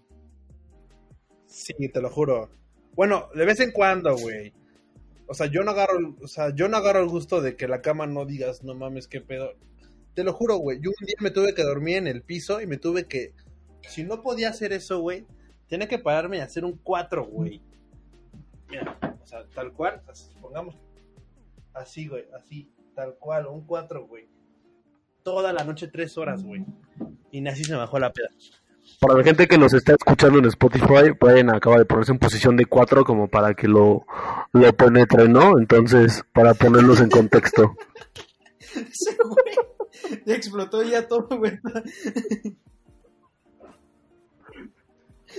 [1.47, 2.51] Sí, te lo juro.
[2.93, 4.53] Bueno, de vez en cuando, güey.
[5.25, 7.81] O sea, yo no agarro, o sea, yo no agarro el gusto de que la
[7.81, 9.53] cama no digas, no mames, qué pedo.
[10.13, 10.79] Te lo juro, güey.
[10.81, 13.33] Yo un día me tuve que dormir en el piso y me tuve que,
[13.87, 15.25] si no podía hacer eso, güey,
[15.67, 17.61] tenía que pararme y hacer un 4, güey.
[18.69, 20.75] Mira, o sea, tal cual, así, pongamos
[21.73, 24.27] así, güey, así, tal cual, un 4, güey.
[25.23, 26.65] Toda la noche, tres horas, güey.
[27.31, 28.29] Y así se me bajó la peda.
[28.99, 32.57] Para la gente que nos está escuchando en Spotify, Brian acaba de ponerse en posición
[32.57, 34.05] de cuatro como para que lo,
[34.51, 35.57] lo penetren, ¿no?
[35.57, 37.75] Entonces, para ponerlos en contexto.
[38.75, 41.59] Ese güey ya explotó ya todo, güey.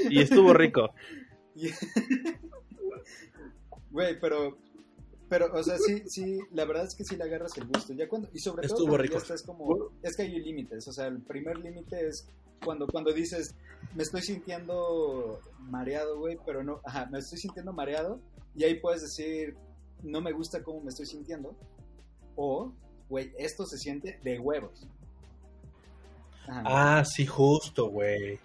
[0.08, 0.90] Y estuvo rico.
[3.90, 4.56] Güey, pero,
[5.30, 7.92] pero, o sea, sí, sí, la verdad es que sí le agarras el gusto.
[7.92, 9.14] Ya cuando, y sobre todo Estuvo rico.
[9.14, 10.88] ya estás como, es que hay límites.
[10.88, 12.28] O sea, el primer límite es
[12.64, 13.54] cuando, cuando dices,
[13.94, 18.20] me estoy sintiendo mareado, güey, pero no, ajá, me estoy sintiendo mareado.
[18.56, 19.56] Y ahí puedes decir,
[20.02, 21.54] no me gusta cómo me estoy sintiendo.
[22.34, 22.72] O,
[23.08, 24.88] güey, esto se siente de huevos.
[26.48, 26.62] Ajá.
[26.64, 28.40] Ah, sí, justo, güey.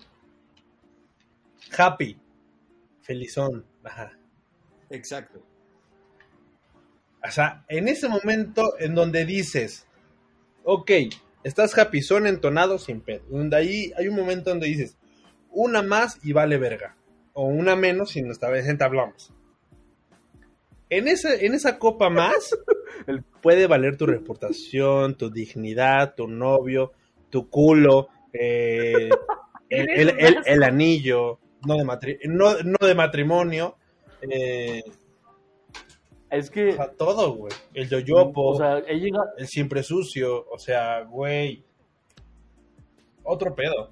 [1.76, 2.16] Happy.
[3.02, 3.66] Felizón.
[3.84, 4.12] Ajá.
[4.92, 5.42] Exacto.
[7.28, 9.88] O sea, en ese momento en donde dices,
[10.64, 10.92] ok,
[11.44, 13.24] estás happy, son entonado sin pedo.
[13.30, 14.98] Donde ahí hay un momento donde dices,
[15.50, 16.96] una más y vale verga.
[17.34, 19.34] O una menos y esta vez entablamos.
[20.90, 22.56] En, ese, en esa copa más
[23.42, 26.94] puede valer tu reputación, tu dignidad, tu novio,
[27.30, 29.10] tu culo, eh,
[29.70, 33.78] el, el- el- el anillo, no de, matri- no, no de matrimonio,
[34.22, 34.84] eh,
[36.36, 37.54] Es o que, sea, todo, güey.
[37.74, 41.64] El yoyopo, o sea, he llegado, el siempre sucio, o sea, güey.
[43.24, 43.92] Otro pedo.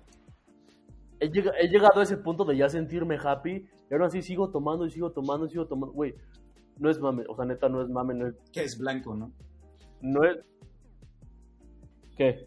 [1.20, 3.52] he, llega- he llegado a ese punto de ya sentirme happy
[3.90, 5.94] y ahora sí sigo tomando y sigo tomando y sigo tomando.
[5.94, 6.14] Güey,
[6.80, 8.36] no es mame, o sea, neta, no es mame, no es...
[8.52, 9.32] Que es blanco, ¿no?
[10.02, 10.38] No es...
[12.18, 12.46] ¿Qué?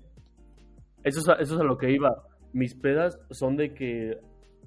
[1.03, 2.23] Eso es, a, eso es a lo que iba.
[2.53, 4.19] Mis pedas son de que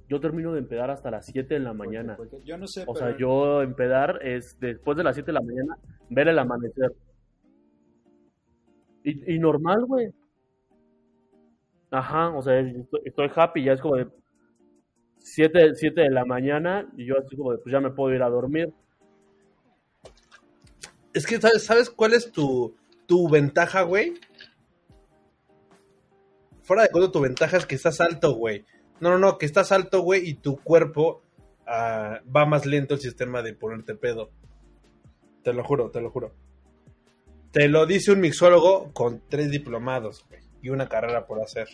[0.10, 2.16] yo termino de empedar hasta las 7 de la mañana.
[2.18, 5.28] Porque- porque yo no sé, O pero sea, yo empedar es después de las 7
[5.28, 5.78] de la mañana
[6.10, 6.94] ver el amanecer.
[9.04, 10.12] Y, y normal, güey.
[11.92, 14.08] Ajá, o sea, estoy, estoy happy, ya es como de
[15.18, 18.22] 7, siete de la mañana y yo así como de, pues ya me puedo ir
[18.24, 18.72] a dormir.
[21.14, 22.76] Es que, ¿sabes, ¿sabes cuál es tu,
[23.08, 24.14] tu ventaja, güey?
[26.62, 28.64] Fuera de cuando tu ventaja es que estás alto, güey.
[29.00, 31.22] No, no, no, que estás alto, güey, y tu cuerpo
[31.66, 34.30] ah, va más lento el sistema de ponerte pedo.
[35.44, 36.34] Te lo juro, te lo juro.
[37.52, 41.68] Te lo dice un mixólogo con tres diplomados, güey, y una carrera por hacer.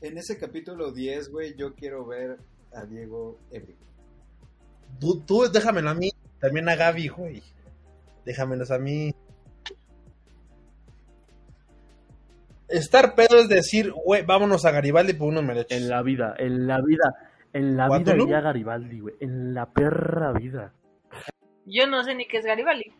[0.00, 2.38] en ese capítulo 10, güey, yo quiero ver
[2.72, 3.76] a Diego ebrio.
[4.98, 6.10] Tú, tú déjamelo a mí,
[6.40, 7.42] también a Gaby, güey.
[8.24, 9.14] Déjamelos a mí.
[12.70, 15.76] Estar pedo es decir, güey, vámonos a Garibaldi por unos merechos.
[15.76, 19.14] En la vida, en la vida, en la vida iría Garibaldi, güey.
[19.20, 20.72] En la perra vida.
[21.66, 22.92] Yo no sé ni qué es Garibaldi.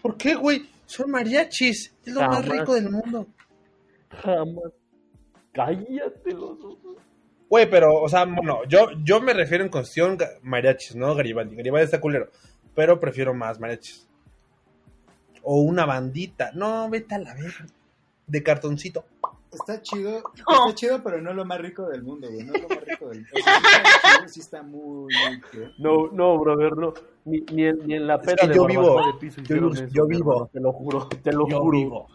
[0.00, 0.68] ¿Por qué, güey?
[0.86, 1.94] Son mariachis.
[2.04, 3.26] Es lo más rico del mundo.
[4.22, 4.72] Jamás.
[5.52, 6.96] Cállate los ojos.
[7.48, 11.56] Güey, pero, o sea, bueno, yo, yo me refiero en cuestión mariachis, no Garibaldi.
[11.56, 12.30] Garibaldi está culero.
[12.74, 14.08] Pero prefiero más mariachis.
[15.42, 16.52] O una bandita.
[16.54, 17.66] No, vete a la verga.
[18.30, 19.04] De cartoncito.
[19.52, 20.68] Está chido, No.
[20.68, 22.44] está chido, pero no es lo más rico del mundo, güey.
[22.44, 23.30] No es lo más rico del mundo.
[23.34, 25.12] O sea, sí está chido, sí está muy.
[25.78, 26.94] No, no, brother, no.
[27.24, 29.06] Ni, ni, en, ni en la Es peda que de yo vivo.
[29.06, 30.32] de piso Yo vivo- eso, yo mi vivo.
[30.32, 31.78] hermano, Te lo juro, te lo Yo juro.
[31.78, 32.06] vivo.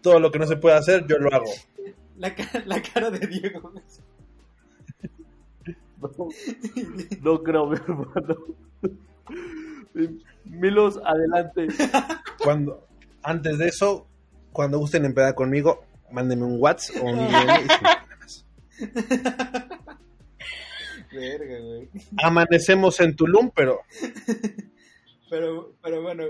[0.00, 1.50] Todo lo que no se puede hacer, yo lo hago.
[2.18, 3.72] La, ca- la cara de Diego.
[6.00, 6.28] No,
[7.20, 8.36] no creo, mi hermano.
[10.44, 11.68] Milos, adelante.
[12.42, 12.86] Cuando,
[13.22, 14.06] antes de eso,
[14.52, 18.46] cuando gusten empezar conmigo, mándenme un WhatsApp o un y problemas.
[21.12, 21.88] Verga, güey.
[22.22, 23.80] Amanecemos en Tulum, pero
[25.28, 26.24] Pero, pero bueno,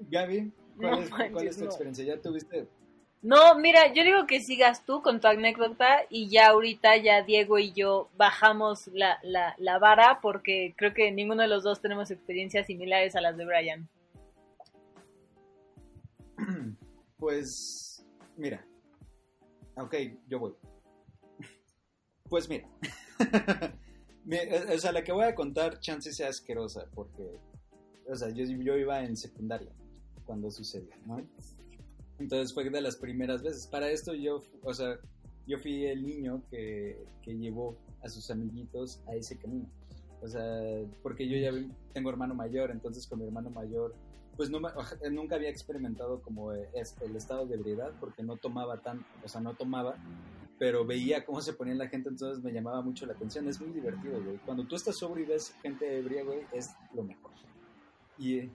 [0.00, 1.70] Gaby, ¿cuál, No es, cuál manches, es tu no.
[1.70, 2.04] experiencia?
[2.04, 2.68] ¿Ya tuviste?
[3.22, 7.58] No, mira, yo digo que sigas tú con tu anécdota y ya ahorita ya Diego
[7.58, 12.12] y yo bajamos la, la, la vara porque creo que ninguno de los dos tenemos
[12.12, 13.88] experiencias similares a las de Brian.
[17.18, 18.04] Pues,
[18.36, 18.64] mira.
[19.76, 19.94] Ok,
[20.28, 20.54] yo voy.
[22.28, 22.68] Pues mira.
[24.24, 27.38] Me- o sea, la que voy a contar, chance sea asquerosa, porque,
[28.10, 29.72] o sea, yo, yo iba en secundaria
[30.26, 31.26] cuando sucedió, ¿no?
[32.18, 33.66] Entonces fue de las primeras veces.
[33.66, 34.98] Para esto yo, o sea,
[35.46, 39.68] yo fui el niño que, que llevó a sus amiguitos a ese camino.
[40.20, 40.42] O sea,
[41.02, 41.50] porque yo ya
[41.94, 43.94] tengo hermano mayor, entonces con mi hermano mayor,
[44.38, 44.70] pues no me-
[45.10, 49.42] nunca había experimentado como es- el estado de ebriedad, porque no tomaba tan, o sea,
[49.42, 49.96] no tomaba,
[50.58, 53.46] pero veía cómo se ponía la gente, entonces me llamaba mucho la atención.
[53.48, 54.38] Es muy divertido, güey.
[54.38, 57.32] Cuando tú estás sobrio y ves gente ebria, güey, es lo mejor.
[58.16, 58.50] Y eh,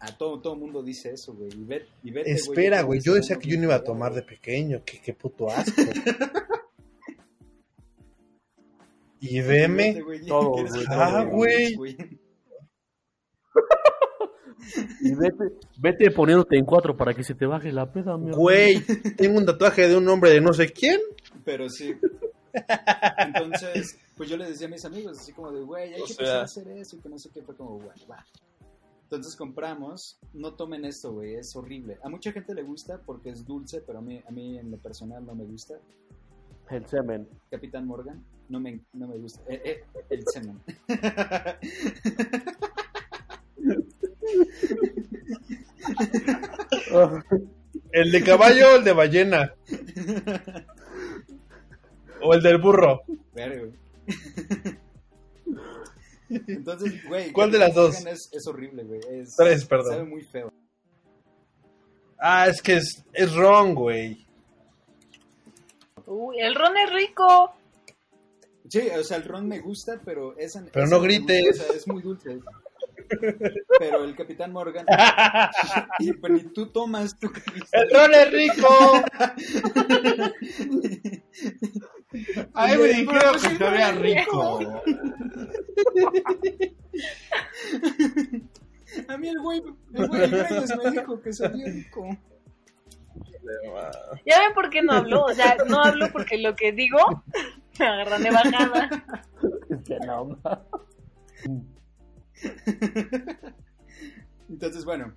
[0.00, 1.50] a todo todo mundo dice eso, güey.
[1.52, 3.00] Y ve, y vete, espera, güey.
[3.00, 4.82] Yo que decía que yo no iba a tomar de pequeño.
[4.86, 5.80] Qué, qué puto asco.
[9.20, 10.00] Y veme.
[10.00, 11.76] Güey, Todo, que güey, cabrón, güey.
[15.00, 15.44] Y vete,
[15.78, 18.30] vete poniéndote en cuatro para que se te baje la peda, mi.
[18.32, 18.82] Güey,
[19.16, 21.00] tengo un tatuaje de un hombre de no sé quién.
[21.44, 21.94] Pero sí.
[23.18, 26.12] Entonces, pues yo le decía a mis amigos, así como de, güey, hay O que
[26.14, 27.42] sea- empezar a hacer eso y que no sé qué.
[27.42, 28.24] Fue como, bueno, va.
[29.04, 31.98] Entonces compramos, no tomen esto, güey, es horrible.
[32.02, 34.76] A mucha gente le gusta porque es dulce, pero a mí, a mí en lo
[34.76, 35.74] personal no me gusta.
[36.68, 37.26] El semen.
[37.50, 39.40] Capitán Morgan, no me, no me gusta.
[39.48, 40.60] Eh, eh, el semen.
[47.92, 49.54] El de caballo o el de ballena.
[52.20, 53.02] O el del burro.
[53.32, 54.76] Verga, güey.
[56.48, 57.30] Entonces, güey.
[57.32, 58.04] ¿Cuál de las dos?
[58.04, 59.00] Es, es horrible, güey.
[59.20, 59.92] Es- Tres, perdón.
[59.92, 60.52] Sabe muy feo.
[62.18, 64.26] Ah, es que es, es wrong, güey.
[66.06, 67.54] Uy, el ron es rico.
[68.68, 71.46] Sí, o sea, el ron me gusta, pero esa, Pero esa no grites.
[71.46, 72.40] gusta, o sea, es muy dulce.
[73.78, 74.86] Pero el Capitán Morgan.
[75.98, 77.30] y, pero tú tomas tu
[77.72, 78.68] ¡El ron es rico!
[82.54, 84.82] Ay, me dijeron que se vea rico.
[89.08, 89.62] A mí el güey,
[89.94, 92.08] el güey me dijo que sabía rico.
[94.26, 95.24] ¿Ya ven por qué no hablo?
[95.24, 96.98] O sea, no hablo porque lo que digo
[97.78, 98.90] me agarran de bajada.
[99.70, 100.62] Es que no, ma.
[104.48, 105.14] Entonces, bueno,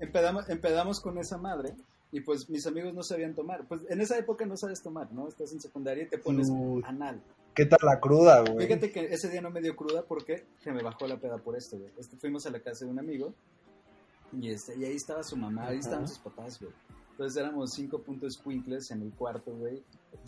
[0.00, 1.74] empedamos, empedamos con esa madre.
[2.10, 3.66] Y pues mis amigos no sabían tomar.
[3.66, 5.28] Pues en esa época no sabes tomar, ¿no?
[5.28, 6.82] Estás en secundaria y te pones Uy.
[6.86, 7.22] anal.
[7.54, 8.66] ¿Qué tal la cruda, güey?
[8.66, 11.56] Fíjate que ese día no me dio cruda porque se me bajó la peda por
[11.56, 11.90] esto, güey.
[11.98, 13.34] Este, fuimos a la casa de un amigo
[14.32, 16.72] y, este, y ahí estaba su mamá, ahí estaban sus papás, güey.
[17.12, 19.82] Entonces éramos cinco puntos squinkles en el cuarto, güey,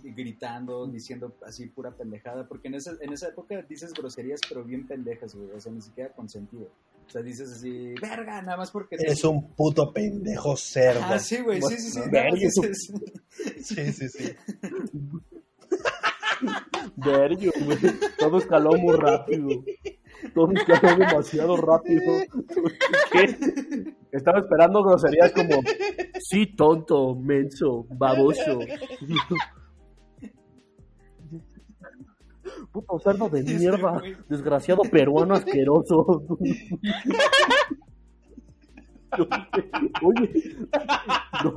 [0.05, 4.62] y gritando, diciendo así pura pendejada, porque en esa, en esa época dices groserías, pero
[4.62, 6.68] bien pendejas, güey, o sea, ni siquiera con sentido.
[7.07, 8.97] O sea, dices así, verga, nada más porque...
[8.97, 11.01] te- Eres un puto pendejo cerdo.
[11.03, 11.99] Ah, sí, güey, sí, sí, sí.
[12.01, 12.92] No, verga, dices-
[13.62, 14.33] Sí, sí, sí.
[16.97, 17.79] Verga, güey.
[18.18, 19.49] Todo escaló muy rápido.
[20.35, 22.12] Todo escaló demasiado rápido.
[23.12, 23.94] ¿Qué?
[24.12, 25.61] Estaba esperando groserías como
[26.20, 28.61] sí, tonto, menso, baboso.
[32.72, 36.24] Puto cerdo de mierda, desgraciado peruano asqueroso.
[40.03, 40.57] Oye,
[41.44, 41.55] no,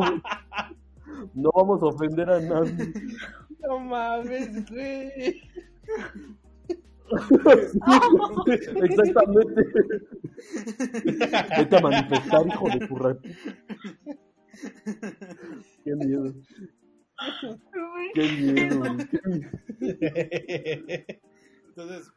[1.34, 2.94] no vamos a ofender a nadie.
[3.68, 5.42] No mames, güey.
[8.48, 9.64] Exactamente.
[11.58, 12.98] Vete a manifestar, hijo de tu.
[15.84, 16.34] Qué miedo.
[18.14, 18.84] Qué miedo.
[21.70, 22.12] Entonces,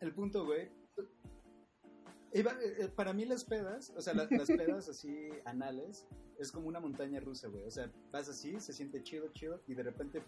[0.00, 0.68] el punto, güey.
[2.32, 6.06] eh, para mí las pedas, o sea, la- las pedas así anales,
[6.38, 7.64] es como una montaña rusa, güey.
[7.64, 10.22] O sea, vas así, se siente chido, chido, y de repente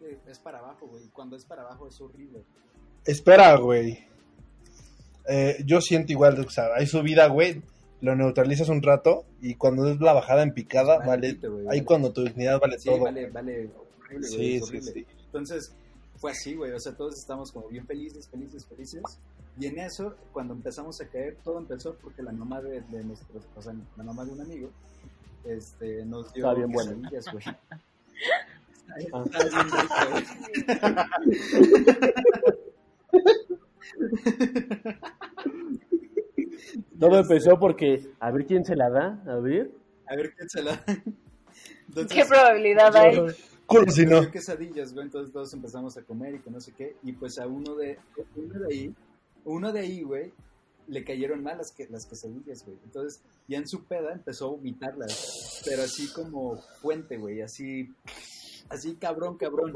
[0.00, 1.04] eh, es para abajo, güey.
[1.06, 2.44] Y Cuando es para abajo es horrible.
[3.08, 3.98] Espera, güey.
[5.28, 7.62] Eh, yo siento igual, o sea, hay subida, güey.
[8.00, 11.84] lo neutralizas un rato y cuando es la bajada en picada, Vale, ahí vale.
[11.84, 13.00] cuando tu dignidad vale Sí, todo.
[13.00, 14.92] vale, vale, horrible, güey, Sí, sí, horrible.
[14.92, 15.06] sí.
[15.26, 15.72] Entonces,
[16.16, 19.02] fue así, güey, o sea, todos estábamos como bien felices, felices, felices.
[19.58, 23.42] Y en eso, cuando empezamos a caer, todo empezó porque la mamá de, de nuestros,
[23.56, 24.70] o sea, la mamá de un amigo,
[25.44, 27.10] este, nos dio Está bien buena.
[27.10, 27.44] quesadillas, güey.
[29.12, 29.24] Ah.
[29.26, 29.52] Está bien
[31.82, 32.58] rico,
[37.10, 39.70] me empezó porque, a ver quién se la da, a ver.
[40.06, 40.82] A ver quién se la...
[41.88, 43.18] Entonces, ¿Qué probabilidad hay?
[43.68, 44.30] Culo si no.
[44.30, 47.46] quesadillas, güey, entonces todos empezamos a comer y que no sé qué, y pues a
[47.46, 47.98] uno de,
[48.34, 48.94] uno de ahí,
[49.44, 50.32] uno de ahí, güey,
[50.86, 54.50] le cayeron mal las, que, las quesadillas, güey, entonces ya en su peda empezó a
[54.52, 57.94] vomitarlas, pero así como fuente, güey, así,
[58.70, 59.74] así cabrón, cabrón,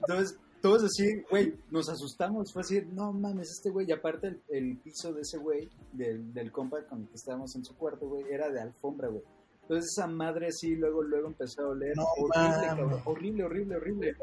[0.00, 4.40] entonces todos así, güey, nos asustamos, fue así, no mames, este güey, y aparte el,
[4.48, 8.08] el piso de ese güey, del, del compa con el que estábamos en su cuarto,
[8.08, 9.22] güey, era de alfombra, güey.
[9.62, 14.16] Entonces esa madre así luego luego empezó a oler No horrible, cabrón, horrible, horrible, horrible.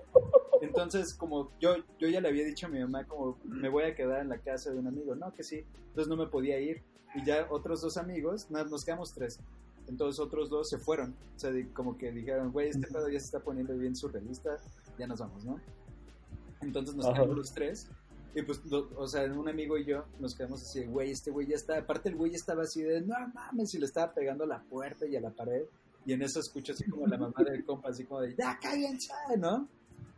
[0.62, 3.95] Entonces como yo yo ya le había dicho a mi mamá como me voy a
[3.95, 6.82] quedar en la casa de un amigo, no que sí, entonces no me podía ir
[7.15, 9.39] y ya otros dos amigos, na- nos quedamos tres.
[9.88, 13.25] Entonces otros dos se fueron, o sea, como que dijeron, güey, este pedo ya se
[13.25, 14.60] está poniendo bien surrealista,
[14.99, 15.60] ya nos vamos, ¿no?
[16.62, 17.88] Entonces nos quedamos los tres
[18.36, 21.48] y pues, lo- o sea, un amigo y yo nos quedamos así, güey, este güey
[21.48, 24.48] ya está, aparte el güey estaba así de, no mames, y le estaba pegando a
[24.48, 25.63] la puerta y a la pared,
[26.06, 29.12] y en eso escucho así como la mamá del compa, así como de, ya cállense,
[29.38, 29.67] ¿no?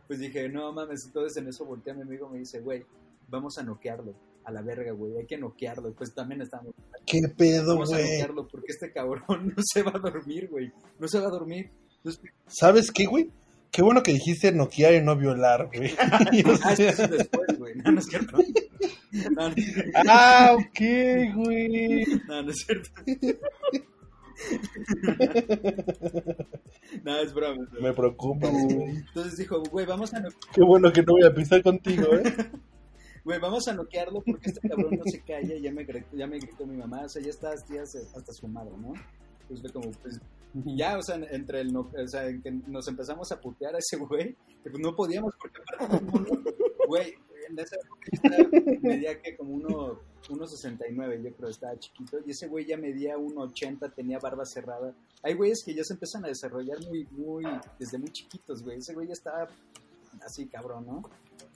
[0.08, 2.84] Pues dije, no mames, entonces en eso volteé a mi amigo y me dice, güey,
[3.30, 6.74] vamos a noquearlo, a la verga, güey, hay que noquearlo, pues también estamos,
[7.06, 8.10] ¿Qué pedo, vamos a güey?
[8.12, 11.72] noquearlo porque este cabrón no se va a dormir, güey, no se va a dormir.
[12.04, 13.32] Entonces, ¿Sabes qué, güey?
[13.72, 15.92] Qué bueno que dijiste noquear y no violar, güey.
[16.64, 18.38] Ah, eso es después, güey, no, no es cierto.
[19.32, 19.56] No, no,
[20.08, 20.80] ah, ok,
[21.36, 22.06] güey.
[22.28, 22.90] no, no es cierto.
[27.04, 27.68] No, es broma.
[27.80, 28.98] Me preocupa, güey.
[28.98, 32.24] Entonces dijo, güey, vamos a, no- Qué bueno que no voy a pisar contigo, ¿eh?
[33.24, 35.56] güey, vamos a noquearlo porque este cabrón no se calla.
[35.56, 38.34] y Ya me, gritó, ya me gritó mi mamá, o sea, ya está hasta, hasta
[38.34, 38.94] su madre, ¿no?
[39.48, 40.20] Pues fue como, pues,
[40.66, 43.76] y ya, o sea, entre el, no, o sea, en que nos empezamos a putear
[43.76, 46.06] a ese güey, que pues no podíamos porque aparte,
[46.88, 47.16] güey,
[47.50, 52.66] en esa época medía que como uno, 1.69, yo creo, estaba chiquito, y ese güey
[52.66, 54.94] ya medía 1.80, tenía barba cerrada.
[55.24, 57.44] Hay güeyes que ya se empiezan a desarrollar muy, muy,
[57.80, 59.48] desde muy chiquitos, güey, ese güey ya estaba
[60.24, 61.04] así, cabrón, ¿no?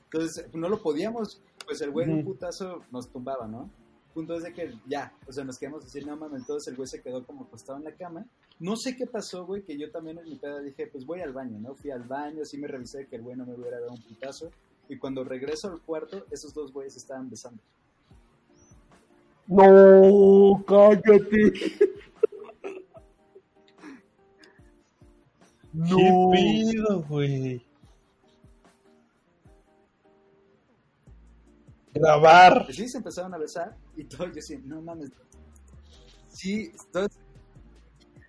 [0.05, 3.69] Entonces, no lo podíamos, pues el güey de un putazo nos tumbaba, ¿no?
[4.15, 6.87] Punto es de que ya, o sea, nos quedamos así, no mames, entonces el güey
[6.87, 8.25] se quedó como acostado en la cama.
[8.61, 11.33] No sé qué pasó, güey, que yo también en mi peda dije, pues voy al
[11.33, 11.75] baño, ¿no?
[11.75, 14.51] Fui al baño, así me revisé que el güey no me hubiera dado un putazo.
[14.87, 17.61] Y cuando regreso al cuarto, esos dos güeyes estaban besando.
[19.47, 21.51] No, cállate.
[25.73, 27.61] ¿Qué pedo, güey?
[31.95, 32.67] Grabar.
[32.71, 35.11] Sí, se empezaron a besar y todo, yo así, no mames.
[36.29, 37.19] Sí, entonces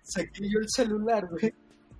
[0.03, 1.53] saqué yo el celular, güey.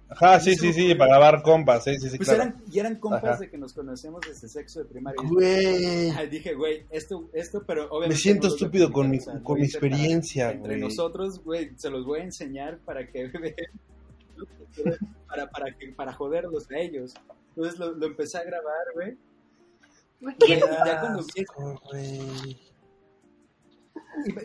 [0.09, 2.43] Ajá, sí, sí, sí, para grabar compas, sí, sí, sí, Pues claro.
[2.43, 3.37] eran, y eran compas Ajá.
[3.39, 5.21] de que nos conocemos desde sexo de primaria.
[5.29, 6.29] Güey.
[6.29, 8.15] Dije, güey, esto, esto, pero obviamente.
[8.15, 10.79] Me siento estúpido con mi, publicar, o sea, con mi experiencia, Entre güey.
[10.81, 14.95] nosotros, güey, se los voy a enseñar para que vean.
[15.27, 17.13] para, para, que, para joderlos a ellos.
[17.57, 19.17] Entonces lo, lo empecé a grabar, güey.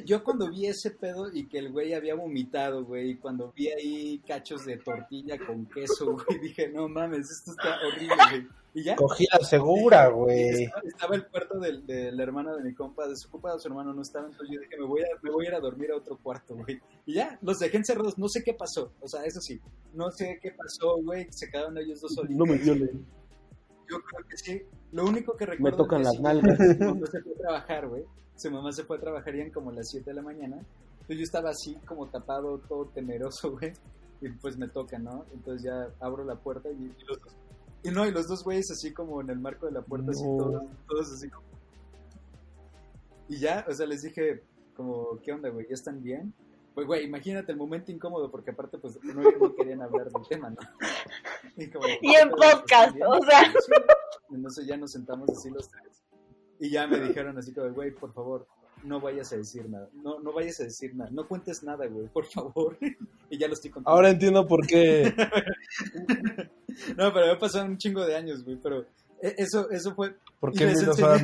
[0.05, 3.69] Yo cuando vi ese pedo y que el güey había vomitado, güey, y cuando vi
[3.69, 8.49] ahí cachos de tortilla con queso, güey, dije, no mames, esto está horrible, güey.
[8.75, 10.65] Y ya, Cogida segura, güey.
[10.65, 14.27] Estaba, estaba el cuarto hermano de mi compa, de su compa, su hermano no estaba,
[14.27, 16.57] entonces yo dije, me voy, a, me voy a ir a dormir a otro cuarto,
[16.57, 16.81] güey.
[17.05, 19.61] Y ya, los dejé encerrados, no sé qué pasó, o sea, eso sí,
[19.93, 22.37] no sé qué pasó, güey, se quedaron ellos dos solitos.
[22.37, 23.07] No me violen.
[23.93, 25.79] Yo creo que sí, lo único que recuerdo...
[25.79, 26.59] Me tocan es las que nalgas.
[26.81, 28.05] Mamá se fue a trabajar, güey,
[28.37, 30.57] su mamá se fue a trabajar ya como las 7 de la mañana,
[30.93, 33.73] entonces yo estaba así, como tapado, todo temeroso, güey,
[34.21, 35.27] y pues me toca, ¿no?
[35.35, 37.37] Entonces ya abro la puerta y, y los dos...
[37.85, 40.23] Y no, y los dos güeyes así como en el marco de la puerta, así
[40.23, 40.37] No.
[40.37, 41.47] todos, todos así como...
[43.29, 44.43] Y ya, o sea, les dije
[44.77, 45.67] como, ¿qué onda, güey?
[45.69, 46.33] ¿Ya están bien?
[46.75, 50.51] Pues, güey, imagínate el momento incómodo, porque aparte, pues, no, no querían hablar del tema,
[50.51, 50.57] ¿no?
[51.57, 53.53] Y, como, Y en podcast, o sea.
[54.31, 56.03] Entonces ya nos sentamos así los tres.
[56.59, 58.47] Y ya me dijeron así como, güey, por favor,
[58.85, 59.89] no vayas a decir nada.
[59.95, 61.11] No, no vayas a decir nada.
[61.11, 62.79] No cuentes nada, güey, por favor.
[63.31, 63.97] Y ya lo estoy contando.
[63.97, 65.15] Ahora entiendo por qué.
[66.97, 68.57] No, pero me pasaron un chingo de años, güey.
[68.57, 68.87] Pero
[69.23, 70.17] Eso, eso fue.
[70.41, 70.67] ¿Por qué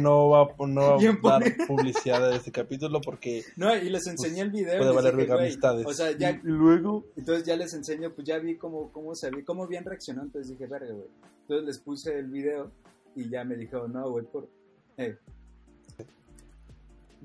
[0.01, 3.01] no va, no va a dar publicidad de este capítulo?
[3.01, 4.78] Porque No, y les enseñé el video.
[4.78, 5.84] puede valer dije, amistades.
[5.84, 9.30] O sea, ya, Y luego, entonces ya les enseño, pues ya vi cómo, cómo se
[9.32, 10.22] vi, cómo bien reaccionó.
[10.22, 11.09] Entonces dije, verga, güey.
[11.40, 12.70] Entonces les puse el video
[13.16, 14.49] y ya me dijo, no, güey, por.
[14.96, 15.16] Eh.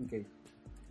[0.04, 0.26] Ok.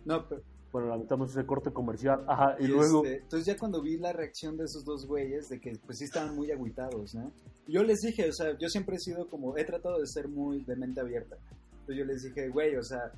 [0.05, 0.41] No, pero.
[0.73, 2.25] Bueno, lamentamos ese corte comercial.
[2.27, 5.47] Ajá, y Y luego, este, entonces ya cuando vi la reacción de esos dos güeyes,
[5.47, 7.31] de que pues sí estaban muy agüitados, ¿no?
[7.67, 10.63] Yo les dije, o sea, yo siempre he sido como, he tratado de ser muy
[10.63, 11.37] de mente abierta.
[11.71, 13.11] Entonces yo les dije, güey, o sea,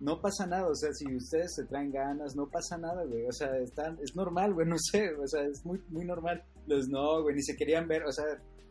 [0.00, 3.32] no pasa nada, o sea, si ustedes se traen ganas, no pasa nada, güey, o
[3.32, 6.42] sea, están, es normal, güey, no sé, o sea, es muy, muy normal.
[6.66, 8.24] Los no, güey, ni se querían ver, o sea,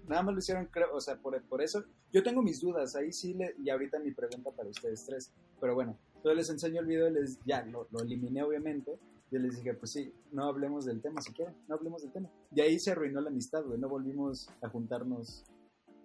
[0.07, 3.11] nada más lo hicieron, creo, o sea, por, por eso, yo tengo mis dudas, ahí
[3.11, 6.87] sí, le, y ahorita mi pregunta para ustedes tres, pero bueno, entonces les enseño el
[6.87, 8.97] video, les, ya, lo, lo eliminé obviamente,
[9.31, 12.29] yo les dije, pues sí, no hablemos del tema si quieren, no hablemos del tema.
[12.53, 15.43] Y ahí se arruinó la amistad, güey, no volvimos a juntarnos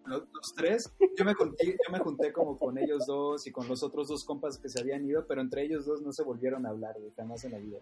[0.06, 0.90] los, los tres.
[1.16, 4.24] Yo me, junté, yo me junté como con ellos dos y con los otros dos
[4.24, 7.12] compas que se habían ido, pero entre ellos dos no se volvieron a hablar, güey,
[7.14, 7.78] jamás en la vida.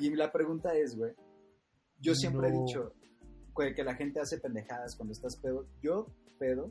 [0.00, 1.14] Y la pregunta es, güey,
[2.00, 2.64] yo siempre he No.
[2.64, 3.01] dicho güey,
[3.54, 5.66] que la gente hace pendejadas cuando estás pedo.
[5.82, 6.06] Yo,
[6.38, 6.70] pedo,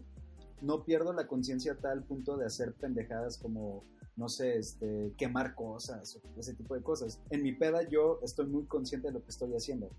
[0.62, 3.84] no pierdo la conciencia a tal punto de hacer pendejadas como
[4.16, 7.20] no sé, este, quemar cosas, o ese tipo de cosas.
[7.30, 9.90] En mi peda yo estoy muy consciente de lo que estoy haciendo.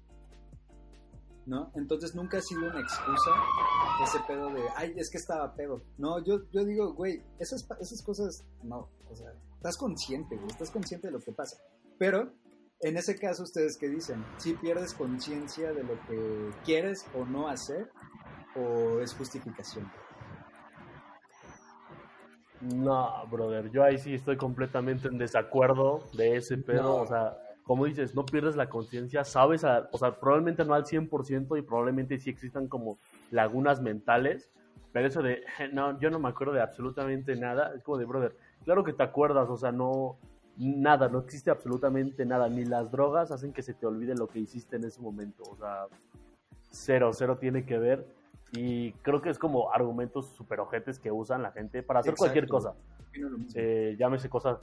[1.44, 1.72] ¿No?
[1.74, 3.30] Entonces nunca ha sido una excusa
[4.04, 5.82] ese pedo de, ay, es que estaba pedo.
[5.98, 10.70] No, yo, yo digo, güey, esas, esas cosas, no, o sea, estás consciente, güey, estás
[10.70, 11.56] consciente de lo que pasa.
[11.98, 12.32] Pero,
[12.82, 14.24] en ese caso, ¿ustedes qué dicen?
[14.38, 17.88] ¿Si pierdes conciencia de lo que quieres o no hacer?
[18.56, 19.90] ¿O es justificación?
[22.60, 26.82] No, brother, yo ahí sí estoy completamente en desacuerdo de ese pedo.
[26.96, 27.02] No.
[27.02, 30.86] O sea, como dices, no pierdes la conciencia, sabes, a- o sea, probablemente no al
[30.86, 32.98] 100% y probablemente sí existan como
[33.30, 34.50] lagunas mentales,
[34.92, 38.36] pero eso de, no, yo no me acuerdo de absolutamente nada, es como de, brother,
[38.64, 40.18] claro que te acuerdas, o sea, no,
[40.56, 44.38] nada, no existe absolutamente nada, ni las drogas hacen que se te olvide lo que
[44.38, 45.86] hiciste en ese momento, o sea,
[46.70, 48.06] cero, cero tiene que ver.
[48.54, 52.48] Y creo que es como argumentos super ojetes que usan la gente para hacer cualquier
[52.48, 52.74] cosa.
[53.54, 54.58] Eh, llámese cosas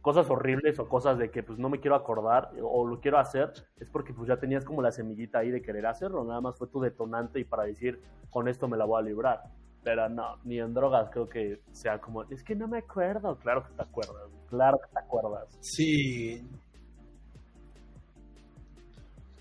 [0.00, 3.52] cosas horribles o cosas de que pues no me quiero acordar o lo quiero hacer
[3.78, 6.66] es porque pues ya tenías como la semillita ahí de querer hacerlo nada más fue
[6.66, 9.44] tu detonante y para decir con esto me la voy a librar
[9.84, 13.62] pero no ni en drogas creo que sea como es que no me acuerdo claro
[13.62, 16.42] que te acuerdas claro te acuerdas Sí.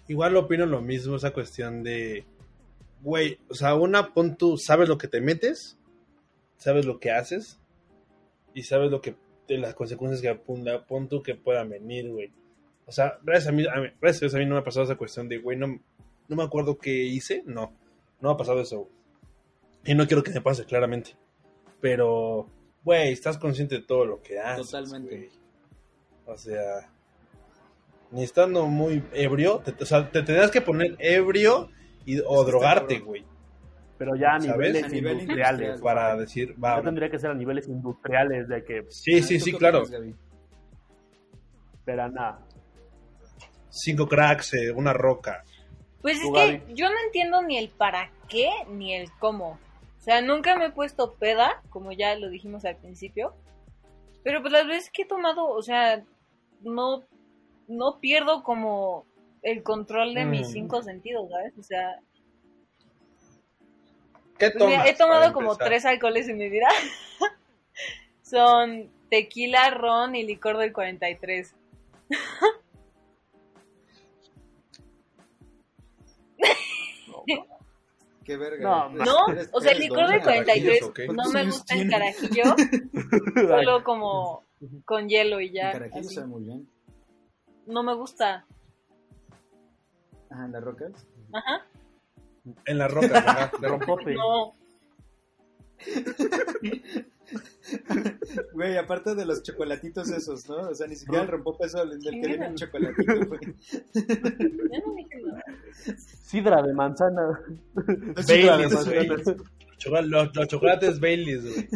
[0.08, 2.26] Igual opino lo mismo, esa cuestión de,
[3.02, 5.78] güey, o sea, una, pon tú, sabes lo que te metes,
[6.58, 7.60] sabes lo que haces
[8.54, 9.16] y sabes lo que,
[9.48, 12.32] de las consecuencias que apunta, pon tú que puedan venir, güey.
[12.88, 14.66] O sea, gracias a mí, a mí- gracias a Dios a mí no me ha
[14.66, 15.68] pasado esa cuestión de, güey, no,
[16.28, 17.72] no me acuerdo qué hice, no,
[18.20, 18.90] no me ha pasado eso.
[19.86, 21.16] Y no quiero que me pase, claramente.
[21.80, 22.48] Pero,
[22.84, 24.70] güey, estás consciente de todo lo que haces.
[24.70, 25.30] Totalmente.
[26.26, 26.90] O sea,
[28.12, 31.70] ni estando muy ebrio, te, o sea, te tendrías que poner ebrio
[32.06, 33.26] y, o drogarte, güey.
[33.98, 34.52] pero ya a ¿Sabes?
[34.58, 35.82] niveles A nivel industriales industrial.
[35.96, 36.78] Para decir, va.
[36.78, 39.84] ya tendría que ser a niveles industriales de que Sí, sí, ¿Tú sí, claro.
[41.86, 42.40] pero nada
[43.70, 45.44] Cinco cracks, eh, una roca.
[46.02, 46.74] Pues es que Gaby.
[46.76, 49.60] yo no entiendo ni el para qué ni el cómo.
[50.02, 53.36] O sea, nunca me he puesto peda, como ya lo dijimos al principio.
[54.24, 56.04] Pero pues las veces que he tomado, o sea,
[56.62, 57.04] no,
[57.68, 59.06] no pierdo como
[59.44, 60.52] el control de mis Mm.
[60.52, 61.54] cinco sentidos, ¿sabes?
[61.58, 62.00] O sea,
[64.40, 64.70] ¿Qué pues, tomas?
[64.70, 66.68] mira, he tomado como tres alcoholes en mi vida.
[68.24, 71.54] Son tequila, ron y licor del 43.
[78.32, 78.64] Qué verga.
[78.64, 80.22] No, Eres- No, eres- o sea, el licor dona.
[80.24, 81.08] 43 ¿o qué?
[81.08, 81.92] no ¿Cuántos me gusta el tiene?
[81.92, 82.44] carajillo,
[83.36, 84.46] solo como
[84.86, 85.72] con hielo y El ya.
[85.74, 86.16] carajillo así.
[86.16, 86.70] sabe muy bien.
[87.68, 88.46] No me gusta.
[90.30, 90.92] Ajá, en las rocas.
[91.34, 91.66] Ajá.
[92.66, 93.52] En la roca, ¿verdad?
[93.52, 93.78] Claro.
[93.80, 94.54] rompope No.
[98.54, 100.70] Güey, aparte de los chocolatitos esos, ¿no?
[100.70, 102.56] O sea, ni siquiera el rompopeso del del que viene Chinga.
[102.56, 103.40] chocolatito, güey.
[103.94, 105.44] Yo no dije nada.
[106.24, 107.40] sidra de manzana
[108.16, 109.44] Los sidra de chocolates, manzana
[109.78, 111.68] Chocolate- los, los chocolates Baileys, güey.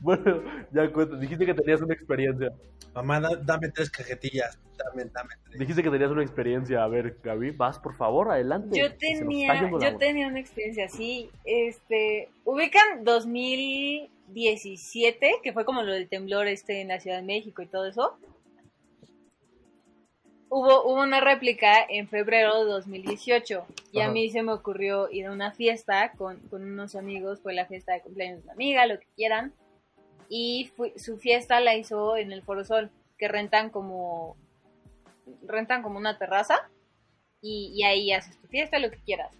[0.00, 0.42] bueno
[0.72, 2.52] ya cuenta dijiste que tenías una experiencia
[2.94, 4.58] Mamá, da- dame tres cajetillas.
[4.76, 5.58] Dame, dame tres.
[5.60, 6.82] Dijiste que tenías una experiencia.
[6.82, 8.76] A ver, Gaby, vas por favor, adelante.
[8.76, 11.30] Yo tenía, yo tenía una experiencia así.
[11.44, 13.04] Este, ubican
[14.28, 17.86] 2017, que fue como lo del temblor este en la Ciudad de México y todo
[17.86, 18.18] eso.
[20.50, 24.12] hubo, hubo una réplica en febrero de 2018 y a Ajá.
[24.12, 27.92] mí se me ocurrió ir a una fiesta con, con unos amigos, fue la fiesta
[27.92, 29.52] de cumpleaños de una amiga, lo que quieran,
[30.28, 34.36] y fui- su fiesta la hizo en el Foro Sol, que rentan como
[35.46, 36.70] rentan como una terraza
[37.42, 39.34] y, y ahí haces tu fiesta, lo que quieras.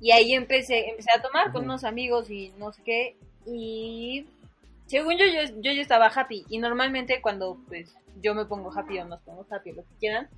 [0.00, 1.64] Y ahí empecé, empecé a tomar con Ujú.
[1.72, 3.16] unos amigos y no sé qué,
[3.46, 4.26] y
[4.86, 6.44] según yo, yo, yo, yo estaba happy.
[6.48, 10.28] Y normalmente cuando pues yo me pongo happy o nos pongo happy, lo que quieran,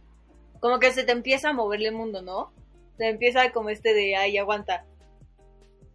[0.61, 2.53] como que se te empieza a mover el mundo, ¿no?
[2.97, 4.85] Se empieza como este de, ay, aguanta.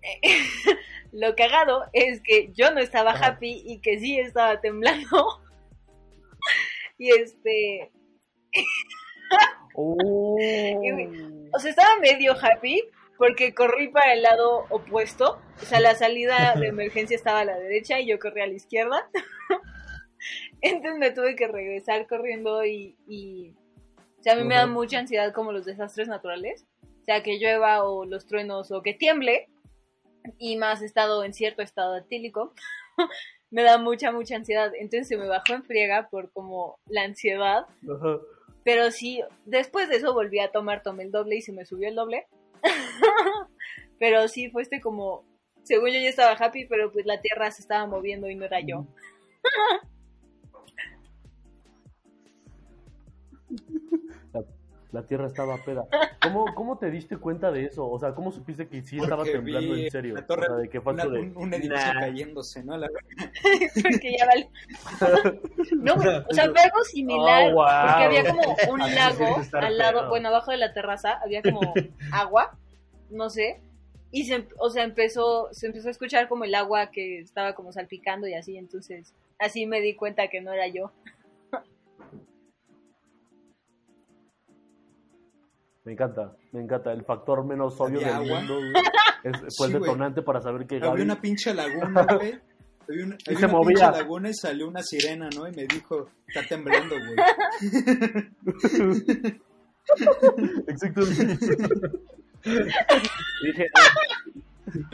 [1.11, 3.27] lo cagado es que yo no estaba Ajá.
[3.27, 5.41] happy y que sí estaba temblando.
[6.97, 7.91] y este,
[9.81, 10.35] Oh.
[11.53, 12.83] o sea, estaba medio happy
[13.19, 15.39] porque corrí para el lado opuesto.
[15.61, 18.53] O sea, la salida de emergencia estaba a la derecha y yo corrí a la
[18.53, 19.07] izquierda.
[20.61, 23.53] Entonces me tuve que regresar corriendo y, y-
[24.19, 26.65] o sea, a mí me da mucha ansiedad como los desastres naturales.
[26.83, 29.47] O sea, que llueva o los truenos o que tiemble.
[30.37, 32.53] Y más estado en cierto estado etílico.
[33.51, 34.71] me da mucha, mucha ansiedad.
[34.75, 37.65] Entonces se me bajó en friega por como la ansiedad.
[38.65, 41.87] Pero sí, después de eso volví a tomar, tomé el doble y se me subió
[41.87, 42.27] el doble.
[43.99, 45.25] pero sí, fue este como,
[45.63, 48.59] según yo ya estaba happy, pero pues la tierra se estaba moviendo y no era
[48.59, 48.87] yo.
[54.91, 55.85] La, tierra estaba peda.
[56.23, 57.87] ¿Cómo, ¿Cómo te diste cuenta de eso?
[57.89, 60.15] O sea, ¿cómo supiste que sí estaba Porque temblando en serio?
[60.15, 61.19] la torre- o sea, de que una- de...
[61.19, 61.99] un, un edificio Nah.
[61.99, 62.77] cayéndose, ¿no?
[62.77, 62.89] La-
[63.83, 64.49] Porque ya vale.
[65.77, 67.51] no, o sea, fue algo similar.
[67.51, 67.65] Oh, wow.
[67.85, 68.41] Porque había como
[68.73, 70.09] un lago al lado, pedo.
[70.09, 71.61] bueno, abajo de la terraza, había como
[72.11, 72.57] agua,
[73.09, 73.61] no sé.
[74.11, 77.53] Y se, em- o sea, empezó, se empezó a escuchar como el agua que estaba
[77.53, 80.91] como salpicando y así, entonces así me di cuenta que no era yo.
[85.89, 86.91] Me encanta, me encanta.
[86.93, 88.37] El factor menos obvio ¿Había del agua?
[88.41, 88.73] mundo güey,
[89.23, 89.81] es- fue Sí, el güey.
[89.89, 90.91] detonante para saber que Gaby...
[90.91, 92.39] Había una pinche laguna, güey.
[92.87, 93.67] Había una, Y se una movía.
[93.75, 95.47] pinche laguna y salió una sirena, ¿no?
[95.47, 97.15] Y me dijo, está temblando, güey.
[100.67, 101.01] Exacto.
[103.43, 103.67] Dije,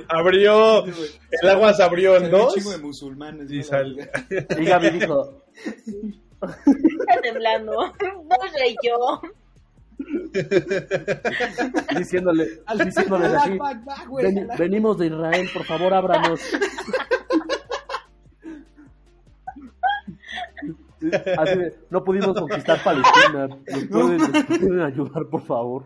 [0.07, 2.53] Abrió, el agua se abrió en Salió un dos.
[2.53, 3.51] chingo de musulmanes.
[3.51, 3.63] Y ¿no?
[3.65, 4.09] sale.
[4.59, 5.41] y Gaby dijo,
[6.41, 7.73] Está temblando.
[7.73, 9.21] No soy yo.
[11.97, 13.57] diciéndole, diciéndoles así,
[14.57, 16.41] venimos de Israel, por favor, ábranos.
[21.37, 23.47] Así de, no pudimos conquistar Palestina.
[23.47, 25.85] ¿Nos pueden, nos pueden ayudar, por favor?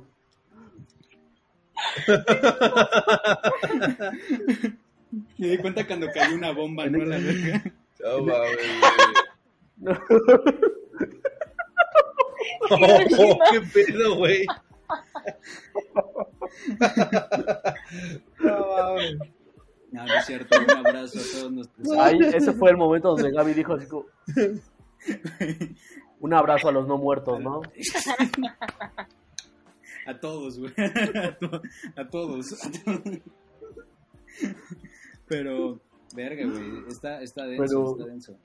[5.37, 7.03] Me di cuenta cuando cayó una bomba, ¿no?
[7.05, 7.63] La verga.
[9.81, 9.93] No
[12.69, 13.37] güey.
[13.51, 14.45] ¿Qué pedo, güey?
[18.39, 19.17] No mames.
[19.91, 20.57] No, no es cierto.
[20.59, 21.91] Un abrazo a todos nuestros.
[21.97, 24.05] Ahí, ese fue el momento donde Gaby dijo así como,
[26.19, 27.61] un abrazo a los no muertos, ¿no?
[30.05, 30.73] A todos, güey.
[30.77, 31.61] A, to-
[31.95, 32.53] a todos.
[32.65, 33.19] A todos.
[35.27, 35.79] Pero,
[36.15, 36.83] verga, güey.
[36.87, 38.37] Está, está denso, Pero- está denso.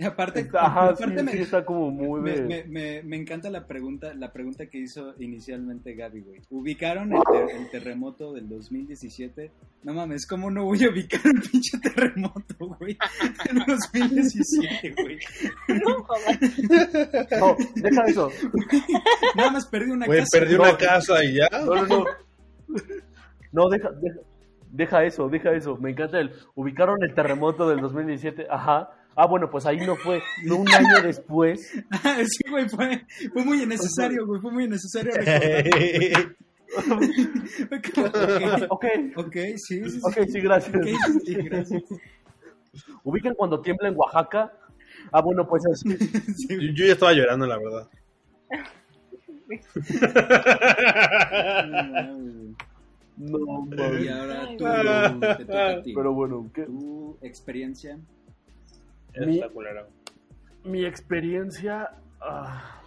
[0.00, 3.16] Y aparte, Está- ajá, sí, aparte me, sí, está como muy me, me, me, me
[3.16, 6.40] encanta la pregunta, la pregunta que hizo inicialmente Gaby, güey.
[6.50, 9.50] ¿Ubicaron el, ter- el terremoto del 2017?
[9.82, 12.96] No mames, ¿cómo no voy a ubicar el pinche terremoto, güey?
[13.50, 15.18] En 2017, güey.
[15.84, 16.06] No.
[17.40, 18.30] No, deja eso.
[19.36, 20.38] Nada más perdí una Güey, casa.
[20.38, 20.62] perdí No.
[20.62, 21.48] una casa y ya.
[21.64, 22.04] No, no, no.
[23.52, 24.20] No, deja, deja,
[24.70, 25.76] deja eso, deja eso.
[25.78, 26.32] Me encanta el...
[26.54, 28.90] Ubicaron el terremoto del 2017, ajá.
[29.20, 30.22] Ah, bueno, pues ahí no fue.
[30.44, 31.72] No un año después.
[32.28, 34.40] sí, güey, fue, fue muy innecesario, güey.
[34.40, 35.12] Fue muy innecesario
[37.68, 38.68] recordar.
[38.68, 38.84] Como,
[39.16, 40.00] ok, sí, sí, sí.
[40.04, 40.76] ok, sí, gracias.
[40.76, 40.86] Ok,
[41.26, 41.82] sí, gracias.
[43.02, 44.52] Ubican cuando tiembla en Oaxaca.
[45.10, 45.80] Ah, bueno, pues es...
[46.36, 47.88] Sí, Yo, ya estaba llorando, la verdad.
[53.16, 53.66] No.
[53.66, 54.64] No, Y ahora tú,
[55.38, 55.92] te toca a ti.
[55.92, 56.62] Pero bueno, ¿qué?
[56.62, 57.98] Tu experiencia.
[59.26, 59.42] Mi-.
[60.64, 62.82] Mi experiencia ah,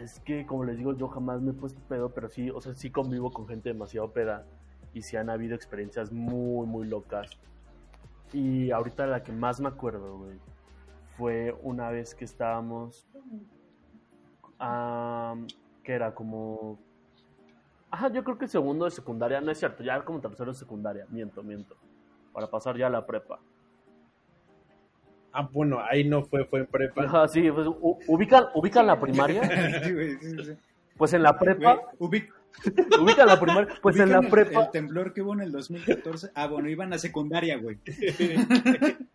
[0.00, 2.74] es que, como les digo, yo jamás me he puesto pedo, pero sí, o sea,
[2.74, 4.46] sí convivo con gente demasiado peda
[4.92, 7.30] y sí han habido experiencias muy, muy locas.
[8.32, 10.38] Y ahorita la que más me acuerdo, güey,
[11.16, 13.08] fue una vez que estábamos,
[15.82, 16.78] que era como,
[17.90, 21.06] ajá, yo creo que segundo de secundaria, no es cierto, ya como tercero de secundaria,
[21.08, 21.76] miento, miento,
[22.32, 23.40] para pasar ya a la prepa.
[25.32, 27.04] Ah, bueno, ahí no fue, fue en prepa.
[27.04, 27.66] Ajá, sí, pues,
[28.06, 29.42] ubican, ubican la primaria,
[29.84, 30.52] Sí, güey, sí,
[30.96, 32.28] pues en la Güey, prepa, ubic-
[33.02, 36.30] ubican la primaria, pues en la el- prepa, El temblor que hubo en el 2014.
[36.34, 37.78] Ah, bueno, iban a secundaria, güey.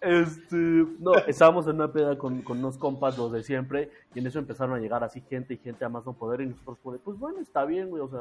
[0.00, 4.26] Este, no, estábamos en una peda con, con unos compas, los de siempre, y en
[4.26, 7.18] eso empezaron a llegar así gente y gente a más no poder, y nosotros, pues
[7.18, 8.20] bueno, está bien, güey, o sea,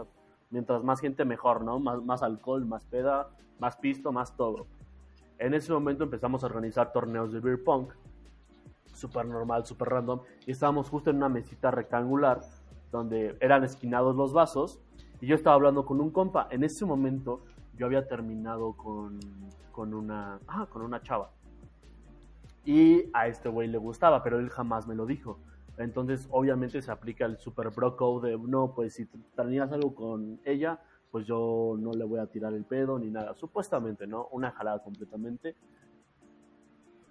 [0.49, 1.79] mientras más gente mejor, ¿no?
[1.79, 3.29] Más, más alcohol, más peda,
[3.59, 4.67] más pisto, más todo.
[5.37, 7.87] En ese momento empezamos a organizar torneos de beer pong,
[8.93, 12.41] súper normal, súper random, y estábamos justo en una mesita rectangular,
[12.91, 14.79] donde eran esquinados los vasos,
[15.19, 16.47] y yo estaba hablando con un compa.
[16.51, 17.43] En ese momento
[17.77, 19.19] yo había terminado con,
[19.71, 21.31] con una, ah, con una chava.
[22.63, 25.39] Y a este güey le gustaba, pero él jamás me lo dijo.
[25.77, 29.05] Entonces, obviamente se aplica el super bro code de, no, pues si
[29.35, 30.79] tenías algo con ella,
[31.11, 33.35] pues yo no le voy a tirar el pedo ni nada.
[33.35, 34.27] Supuestamente, ¿no?
[34.31, 35.55] Una jalada completamente.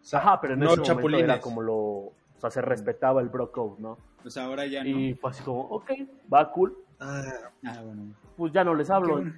[0.00, 1.76] O sea, Ajá, pero en no ese momento era como lo...
[1.76, 3.96] O sea, se respetaba el bro code, ¿no?
[4.22, 4.90] Pues ahora ya no.
[4.90, 5.90] Y fue así como, ok,
[6.32, 6.76] va cool.
[7.00, 7.22] Ah,
[7.66, 8.14] Ah, bueno.
[8.36, 9.22] Pues ya no les hablo.
[9.22, 9.32] Qué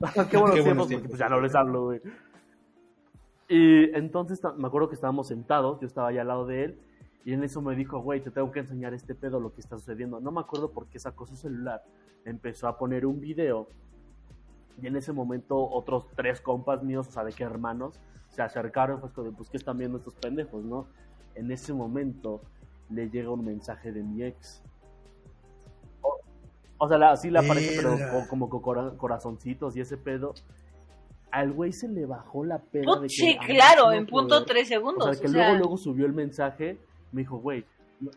[0.30, 1.08] Qué, buenos Qué buenos tiempos, porque tiempos.
[1.10, 2.00] pues ya no les hablo, güey.
[3.48, 6.80] Y entonces ta- me acuerdo que estábamos sentados, yo estaba allá al lado de él,
[7.24, 9.76] y en eso me dijo, güey, te tengo que enseñar este pedo, lo que está
[9.78, 10.20] sucediendo.
[10.20, 11.82] No me acuerdo por qué sacó su celular,
[12.24, 13.68] empezó a poner un video,
[14.80, 17.98] y en ese momento otros tres compas míos, o sea, de qué hermanos,
[18.28, 20.86] se acercaron, pues, como de, pues, ¿qué están viendo estos pendejos, no?
[21.34, 22.40] En ese momento
[22.90, 24.62] le llega un mensaje de mi ex.
[26.02, 26.18] O,
[26.78, 27.96] o sea, la- así le aparece, pero
[28.28, 30.34] como con cora- corazoncitos y ese pedo.
[31.30, 34.44] Al güey se le bajó la de que, sí, "Ah, claro, no en punto ver".
[34.46, 35.04] tres O segundos.
[35.16, 36.78] sea, que o luego, sea, luego subió el mensaje,
[37.12, 37.64] me dijo, güey,
[38.00, 38.10] no-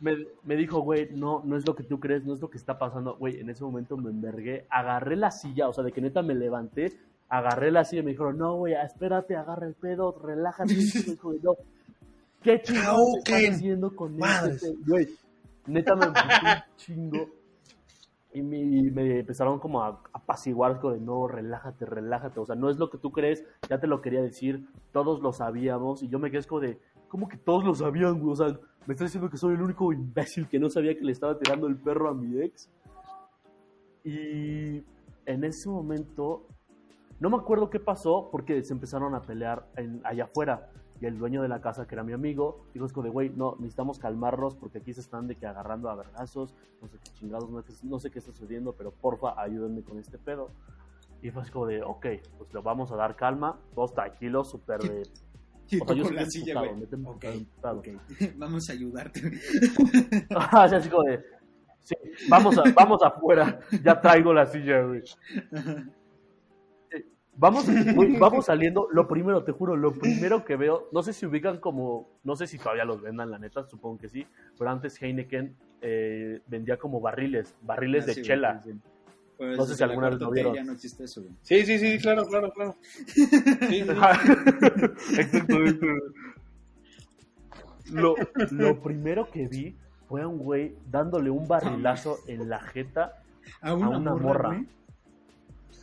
[0.00, 2.58] me, me dijo, güey, no, no es lo que tú crees, no es lo que
[2.58, 3.16] está pasando.
[3.16, 6.34] Güey, en ese momento me envergué, agarré la silla, o sea, de que neta me
[6.34, 6.92] levanté,
[7.28, 10.74] agarré la silla y me dijeron, no, güey, espérate, agarra el pedo, relájate.
[10.74, 11.54] Me dijo, no,
[12.42, 14.62] ¿qué chingados estás haciendo con Madres.
[14.62, 15.08] este pedo?" Güey,
[15.66, 16.14] neta me un
[16.76, 17.28] chingo.
[18.32, 22.40] Y me, empezaron como a apaciguar, como de no, relájate, relájate.
[22.40, 25.32] O sea, no es lo que tú crees, ya te lo quería decir, todos lo
[25.32, 26.02] sabíamos.
[26.02, 28.20] Y yo me quedé como de, ¿cómo que todos lo sabían?
[28.22, 28.48] O sea,
[28.86, 31.66] me estás diciendo que soy el único imbécil que no sabía que le estaba tirando
[31.66, 32.70] el perro a mi ex.
[34.04, 34.82] Y
[35.26, 36.46] en ese momento,
[37.20, 39.66] no me acuerdo qué pasó, porque se empezaron a pelear
[40.04, 40.70] allá afuera.
[41.00, 43.54] Y el dueño de la casa, que era mi amigo, dijo es de, güey, no,
[43.58, 47.48] necesitamos calmarnos porque aquí se están de que agarrando a vergazos, no sé qué chingados,
[47.50, 50.50] no, no sé qué está sucediendo, pero porfa, ayúdenme con este pedo.
[51.22, 52.06] Y fue así como de, ok,
[52.38, 55.02] pues le vamos a dar calma, todos tranquilos, súper de...
[55.70, 56.70] Y O sea, tú yo con soy la silla, güey.
[58.38, 59.20] Vamos a ayudarte.
[60.50, 61.22] Así como de,
[61.82, 61.94] sí,
[62.30, 65.02] vamos, a, vamos afuera, ya traigo la silla, güey.
[67.40, 67.66] Vamos,
[68.20, 72.08] vamos saliendo, lo primero, te juro, lo primero que veo, no sé si ubican como,
[72.24, 74.26] no sé si todavía los vendan, la neta, supongo que sí,
[74.58, 78.60] pero antes Heineken eh, vendía como barriles, barriles Ah, de sí, chela.
[78.64, 78.78] sí, sí.
[79.36, 80.52] Pues, No sé si alguna vez lo vieron.
[80.52, 81.32] Ya no existe eso, güey.
[81.42, 82.74] Sí, sí, sí, claro, claro, claro.
[83.06, 83.24] Sí,
[83.70, 83.86] sí.
[85.16, 85.86] Exactamente.
[87.92, 88.16] Lo,
[88.50, 89.76] lo primero que vi
[90.08, 93.22] fue a un güey dándole un barrilazo en la jeta
[93.60, 94.64] A una, una morra, morra.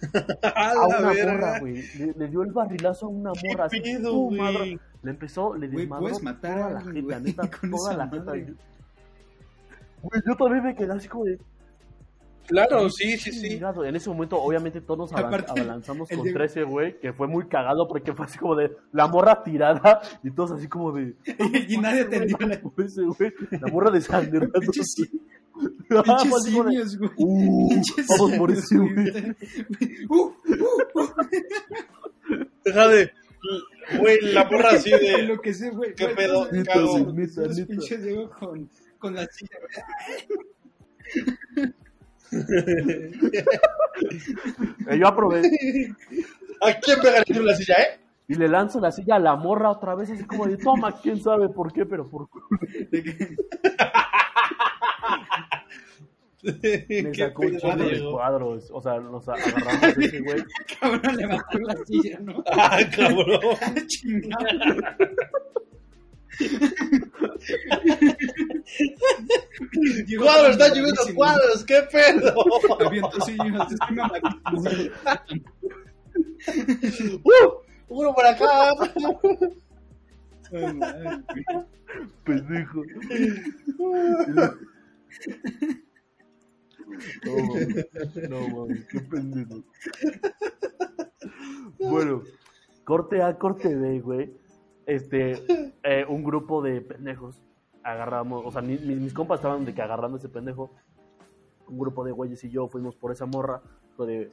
[0.44, 1.34] A a la una verga.
[1.34, 1.84] morra, güey.
[1.98, 3.66] Le, le dio el barrilazo a una morra.
[3.66, 4.28] así, pedo, ¡pum!
[4.38, 4.40] güey?
[4.40, 4.80] madre.
[5.04, 7.92] Le empezó, le desmadró puedes matar toda a la alguien, jeta, güey, neta, con toda
[7.94, 8.32] esa la jeta.
[10.02, 11.40] Güey, yo también me quedé así como de...
[12.48, 13.60] Claro, sí, sí, sí.
[13.86, 18.14] En ese momento, obviamente, todos nos abalanzamos de- ese güey, que fue muy cagado porque
[18.14, 21.16] fue así como de la morra tirada y todos así como de...
[21.68, 24.60] Y nadie atendió a la Por ese güey, la morra desangrando.
[24.60, 25.22] Pinches así.
[26.06, 27.12] Ah, como de, simios, güey.
[27.18, 28.94] "Uh, vamos por ese güey.
[28.94, 29.36] güey.
[30.10, 30.34] Uh, uh,
[31.00, 31.08] uh.
[32.64, 33.12] Deja de.
[34.00, 35.22] Güey, la porra así de.
[35.24, 35.94] lo que sé, güey.
[35.94, 36.50] ¿Qué Güey, pedo?
[36.66, 37.04] Cago.
[37.14, 38.68] güey, Los pinches Diego con,
[38.98, 39.58] con la silla,
[44.88, 45.50] Eh, Yo aproveché
[46.62, 48.00] ¿A quién pegaría la silla, eh?
[48.28, 51.22] y le lanzo la silla a la morra otra vez, así como de toma, quién
[51.22, 52.48] sabe por qué, pero por culo.
[56.62, 58.70] Me ¿Qué sacó un chingo de cuadros.
[58.72, 60.44] O sea, nos agarramos a ese güey.
[60.80, 62.44] Cabrón, levantó la silla, ¿no?
[62.52, 63.58] Ah, cabrón.
[63.88, 64.46] Chingado.
[70.06, 72.34] Diego Cuadros, está lloviendo cuadros, ¿qué pedo?
[77.24, 77.66] ¡Uh!
[77.88, 78.72] Uno por acá.
[80.52, 81.66] Ay, madre, güey.
[82.26, 82.84] Pendejo.
[88.30, 89.64] No, mames, qué pendejo.
[91.80, 92.22] Bueno,
[92.84, 94.34] corte A, corte B, güey.
[94.86, 95.44] Este,
[95.84, 97.42] eh, un grupo de pendejos
[97.84, 100.72] agarramos, o sea, mi- mis, mis compas estaban de que agarrando ese pendejo.
[101.68, 103.62] Un grupo de güeyes y yo fuimos por esa morra.
[103.98, 104.32] de-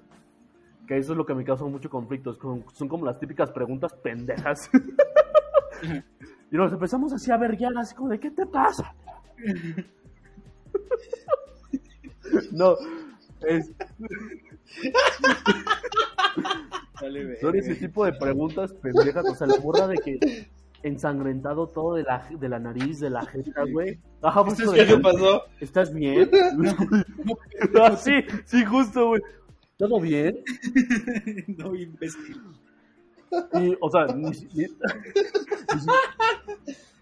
[0.87, 2.35] que eso es lo que me causa mucho conflicto.
[2.35, 4.69] son como las típicas preguntas pendejas.
[6.51, 8.95] y nos empezamos así a verguiar, así como de, ¿qué te pasa?
[12.53, 12.77] no,
[13.43, 13.71] es,
[17.01, 20.49] Dale, Son ese tipo de preguntas pendejas, o sea, la morra de que
[20.83, 23.99] ensangrentado todo de la, de la nariz, de la jeta, güey.
[24.87, 25.43] ¿Qué pasó?
[25.61, 26.31] ¿Estás bien?
[27.81, 28.13] Ah, sí,
[28.45, 29.23] sí, justo, güey.
[29.77, 30.39] ¿Todo bien?
[31.59, 32.41] no, imbécil.
[33.55, 34.67] Y, o sea, ni, ni-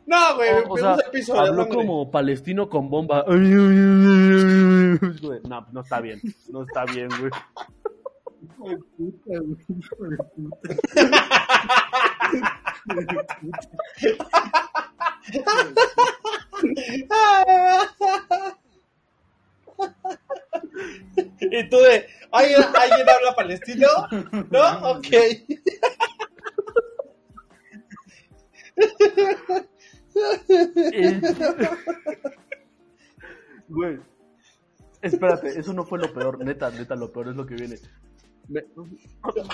[0.06, 0.96] No, güey, o, o sea,
[1.36, 3.24] habló como palestino con bomba.
[5.48, 7.30] No, no está bien, no está bien, güey.
[21.40, 23.88] Y tú de, ¿alguien, ¿alguien habla palestino?
[24.50, 24.90] ¿No?
[24.90, 25.06] Ok.
[33.68, 34.00] Güey.
[35.02, 37.76] Espérate, eso no fue lo peor, neta, neta, lo peor es lo que viene.
[38.48, 38.64] Me-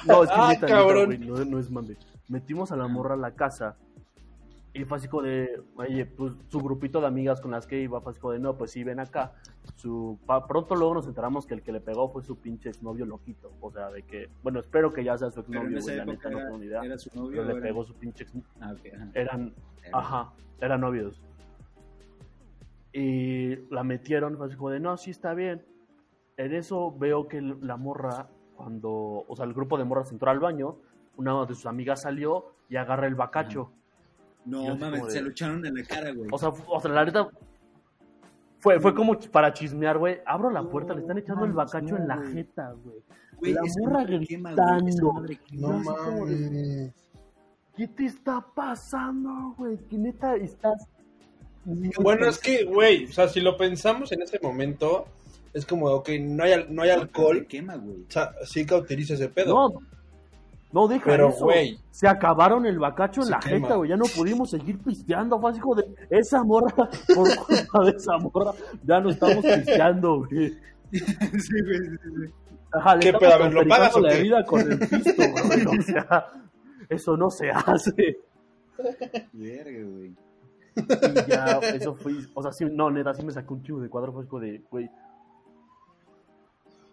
[0.07, 0.66] No, es que Ah, neta,
[1.16, 1.97] no, no es mame.
[2.28, 3.76] Metimos a la morra a la casa
[4.72, 8.01] y fue así como de, oye, pues su grupito de amigas con las que iba,
[8.01, 9.32] fue así como de, no, pues sí, ven acá.
[9.76, 13.07] Su, pa- pronto luego nos enteramos que el que le pegó fue su pinche exnovio
[13.07, 13.53] loquito.
[13.61, 16.38] O sea, de que, bueno, espero que ya sea su exnovio, güey, la neta no
[16.38, 16.82] era, tengo ni idea.
[16.82, 17.30] era su novio.
[17.42, 18.32] Pero le era- pegó su pinche ex...
[18.61, 19.11] Ah, ajá.
[19.14, 19.55] Eran,
[19.92, 21.22] Ajá, eran novios.
[22.99, 25.62] Y la metieron, así como de, no, sí está bien.
[26.38, 28.90] En eso veo que la morra, cuando,
[29.28, 30.76] o sea, el grupo de morras entró al baño,
[31.16, 33.70] una de sus amigas salió y agarra el bacacho.
[34.47, 36.28] No, así mames, se de- lo echaron en la cara, güey.
[36.32, 37.28] O sea, o sea, la neta,
[38.61, 40.20] fue, fue como para chismear, güey.
[40.24, 43.53] Abro la puerta, le están echando el bacacho no, en la jeta, güey.
[43.53, 45.12] La morra gritando.
[45.12, 45.38] madre.
[45.53, 46.94] No mames.
[47.76, 49.76] ¿Qué te está pasando, güey?
[49.86, 50.88] Que neta estás...
[52.00, 55.06] Bueno, es que, güey, o sea, si lo pensamos en ese momento,
[55.52, 58.02] es como, ok, no hay, no hay alcohol, quema, güey.
[58.02, 59.52] o sea, sí cautiliza ese pedo.
[59.52, 59.80] No,
[60.72, 61.44] no deja Pero, eso.
[61.44, 61.78] güey.
[61.90, 63.66] Se acabaron el bacacho en Se la quema.
[63.66, 63.90] jeta, güey.
[63.90, 65.40] Ya no pudimos seguir pisteando.
[65.40, 66.72] Fue así como de esa morra,
[67.14, 68.52] por culpa de esa morra,
[68.84, 70.50] ya no estamos pisteando, güey.
[70.92, 71.00] sí,
[71.62, 72.32] güey, sí, sí.
[72.72, 73.32] Ajá, ¿Qué pedo?
[73.32, 75.78] A ver, ¿lo pagas o la vida con el pisto, güey.
[75.78, 76.26] O sea,
[76.88, 78.18] eso no se hace.
[79.32, 80.14] Verga, güey.
[80.76, 82.12] Y ya, eso fue.
[82.34, 84.12] O sea, sí, no, neta, sí me sacó un chivo de cuadro.
[84.12, 84.90] Fue de, güey.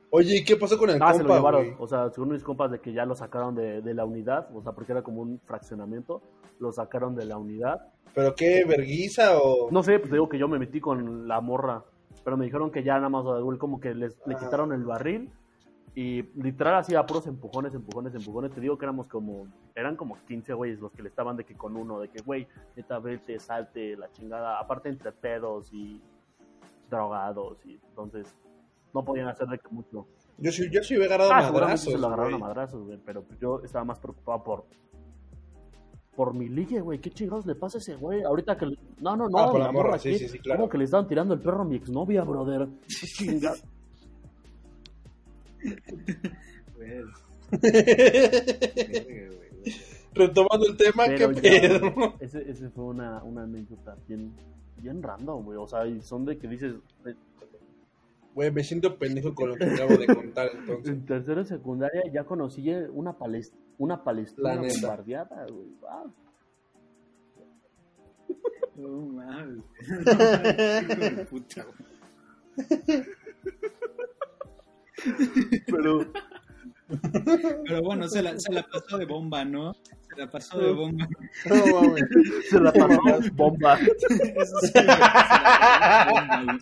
[0.09, 1.63] Oye, ¿y qué pasó con el Ah, se lo llevaron.
[1.63, 1.75] güey?
[1.79, 4.47] O sea, según mis compas, de que ya lo sacaron de, de la unidad.
[4.55, 6.21] O sea, porque era como un fraccionamiento.
[6.59, 7.93] Lo sacaron de la unidad.
[8.13, 9.71] ¿Pero qué, verguiza o...?
[9.71, 11.84] No sé, pues te digo que yo me metí con la morra.
[12.23, 14.71] Pero me dijeron que ya nada más, o sea, güey, como que les, le quitaron
[14.71, 15.31] el barril.
[15.96, 18.52] Y literal hacía puros empujones, empujones, empujones.
[18.52, 21.56] Te digo que éramos como, eran como 15 güeyes los que le estaban de que
[21.56, 24.60] con uno, de que güey, neta, vete, salte, la chingada.
[24.60, 26.02] Aparte entre pedos y
[26.89, 27.58] drogados.
[27.66, 28.36] y Entonces,
[28.94, 30.08] no podían hacer de que mucho.
[30.39, 32.41] Yo sí, yo sí hubiera agarrado Ah, madrazos, se lo agarraron güey.
[32.44, 32.98] a madrazos, güey.
[33.06, 34.66] Pero yo estaba más preocupado por.
[36.16, 37.00] Por mi ligue, güey.
[37.00, 38.24] ¿Qué chingados le pasa a ese güey?
[38.24, 38.66] Ahorita que.
[39.00, 39.38] No, no, no.
[39.38, 40.62] Ah, por la morra, sí, sí, sí, claro.
[40.62, 42.68] Como que le estaban tirando el perro a mi exnovia, brother.
[43.20, 43.39] ¿Qué
[50.14, 52.14] Retomando el tema, Pero ¿qué ya, pedo?
[52.20, 54.34] ese, ese fue una, una anécdota bien,
[54.78, 55.57] bien random, güey.
[55.57, 56.76] O sea, y son de que dices.
[57.05, 57.16] eh,
[58.36, 60.93] Güey, me siento pendejo con lo que acabo de contar, entonces.
[60.93, 65.68] En tercero y secundaria ya conocí una, palest una palestina bombardeada, güey.
[65.82, 66.14] Wow.
[68.76, 69.64] No mames.
[69.88, 71.66] No mames, puta.
[75.68, 76.06] Pero.
[77.66, 79.74] Pero bueno, se la, se la pasó de bomba, ¿no?
[79.74, 81.08] Se la pasó de bomba.
[81.45, 82.04] No mames.
[82.49, 83.80] Se la pasó bomba.
[83.80, 86.60] Eso sí, güey, se la pasó de bomba, güey.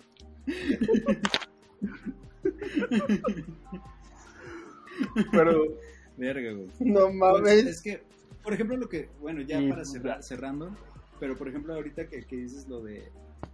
[5.32, 5.78] Pero,
[6.18, 6.68] Verga, güey.
[6.80, 7.66] no Pues, mames.
[7.66, 8.04] es que,
[8.44, 10.76] por ejemplo, lo que, bueno, ya para pues, cerrar, cerrando,
[11.20, 13.12] pero por ejemplo, ahorita que, que dices lo de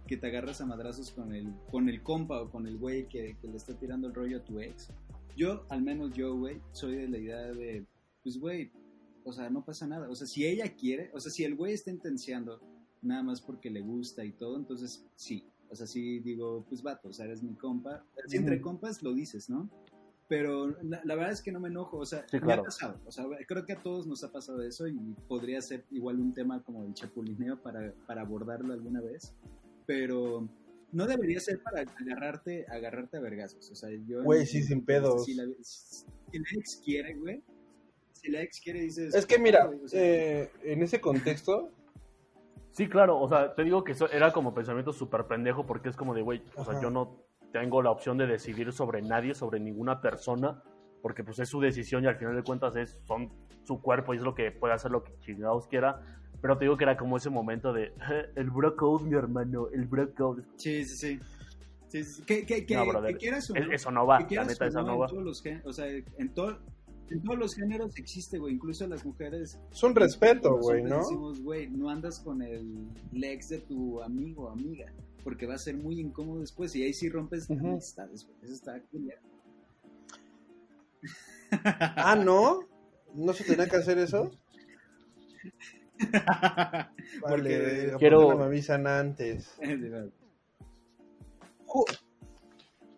[0.08, 3.36] que te agarras a madrazos con el, con el compa o con el güey que,
[3.40, 4.90] que le está tirando el rollo a tu ex,
[5.36, 7.86] yo, al menos yo, güey, soy de la idea de,
[8.24, 8.72] pues, güey,
[9.22, 10.08] o sea, no pasa nada.
[10.10, 12.60] O sea, si ella quiere, o sea, si el güey está intenciando
[13.02, 15.46] nada más porque le gusta y todo, entonces sí.
[15.70, 18.04] O sea, sí digo, pues vato, o sea, eres mi compa.
[18.26, 19.70] Si entre compas lo dices, ¿no?
[20.26, 22.62] Pero la, la verdad es que no me enojo, o sea, Sí, me claro.
[22.62, 25.86] ha pasado, o sea, creo que a todos nos ha pasado eso y podría ser
[25.90, 29.34] igual un tema como el chapulineo para, para abordarlo alguna vez,
[29.88, 30.46] pero
[30.92, 34.22] no debería ser para agarrarte, agarrarte a vergazos, o sea, yo...
[34.22, 35.24] Güey, sí, sin pedos.
[35.24, 37.42] Si la, si la ex quiere, güey,
[38.12, 39.14] si la ex quiere dices...
[39.14, 41.72] Es que mira, güey, o sea, eh, en ese contexto,
[42.72, 45.96] Sí, claro, o sea, te digo que eso era como pensamiento súper pendejo porque es
[45.96, 49.58] como de, güey, o sea, yo no tengo la opción de decidir sobre nadie, sobre
[49.58, 50.62] ninguna persona,
[51.02, 53.32] porque pues es su decisión y al final de cuentas es, son
[53.64, 56.00] su cuerpo y es lo que puede hacer lo que chingados quiera.
[56.40, 57.92] Pero te digo que era como ese momento de,
[58.36, 60.42] el bro code, mi hermano, el bro code.
[60.56, 61.20] Sí, sí, sí.
[61.88, 62.22] Sí, sí, sí.
[62.22, 64.44] Que, que, que, No, brother, que quieras o Es- no, Eso no va, que la
[64.44, 65.06] neta, o esa no, no en va.
[65.08, 66.58] todos los o sea, en, todo-
[67.10, 68.54] en todos los géneros existe, güey.
[68.54, 69.58] Incluso las mujeres.
[69.72, 70.98] es un respeto, güey, ¿no?
[70.98, 72.88] Decimos, güey, no andas con el
[73.22, 74.92] ex de tu amigo o amiga,
[75.24, 76.76] porque va a ser muy incómodo después.
[76.76, 77.66] Y ahí sí rompes Ujú.
[77.66, 78.36] amistades, güey.
[78.42, 79.20] Eso está culero.
[81.64, 82.60] Ah, ¿no?
[83.14, 84.30] ¿No se tenía que hacer eso?
[86.12, 86.88] Vale,
[87.22, 89.58] Porque- verga, ¿por Quiero- me avisan antes.
[91.66, 91.84] Ju-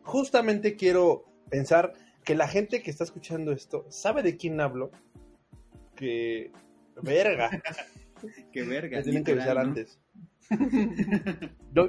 [0.02, 1.92] justamente quiero pensar
[2.24, 4.90] que la gente que está escuchando esto sabe de quién hablo.
[5.96, 6.52] Que.
[7.02, 7.50] Verga.
[8.52, 8.98] Qué verga.
[8.98, 9.62] Me tienen que avisar ¿no?
[9.62, 9.98] antes.
[11.72, 11.88] Yo,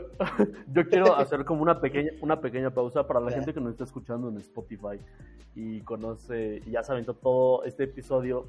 [0.72, 3.84] yo quiero hacer como una pequeña, una pequeña pausa para la gente que nos está
[3.84, 5.00] escuchando en Spotify
[5.56, 8.48] y conoce, y ya se aventó todo este episodio.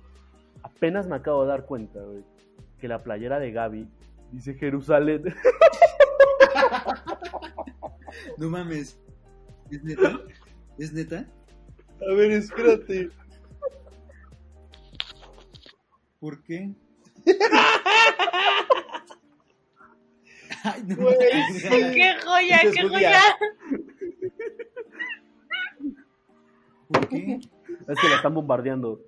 [0.63, 2.23] Apenas me acabo de dar cuenta, güey,
[2.83, 3.89] que la playera de Gaby
[4.33, 5.23] dice Jerusalén.
[8.37, 8.99] No mames.
[9.71, 10.21] ¿Es neta?
[10.79, 11.25] ¿Es neta?
[12.01, 13.09] A ver, espérate.
[16.21, 16.75] ¿Por qué?
[20.65, 21.63] Ay, no Güey, mames.
[21.95, 23.21] ¡Qué joya, qué Julia.
[23.23, 23.23] joya!
[26.89, 27.39] ¿Por qué?
[27.89, 29.01] Es que la están bombardeando.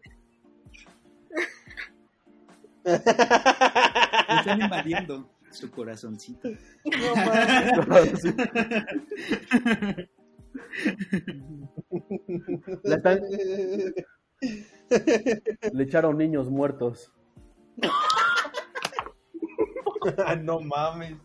[2.85, 6.51] Me están invadiendo su corazoncito.
[6.51, 6.57] No.
[12.83, 13.21] La están-
[15.73, 17.13] le echaron niños muertos.
[20.19, 21.17] Ah, no mames.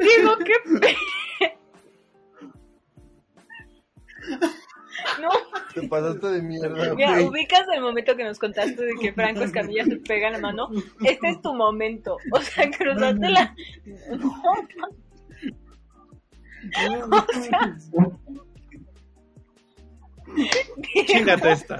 [0.00, 0.96] Digo, qué pe...
[5.20, 5.28] No,
[5.74, 7.24] Te pasaste de mierda, mira, güey.
[7.26, 10.68] ubicas el momento que nos contaste de que Franco Escamilla se pega la mano.
[11.04, 12.16] Este es tu momento.
[12.32, 13.54] O sea, cruzaste la.
[14.18, 14.32] No,
[17.10, 17.76] o sea,
[21.06, 21.78] Chingate esta.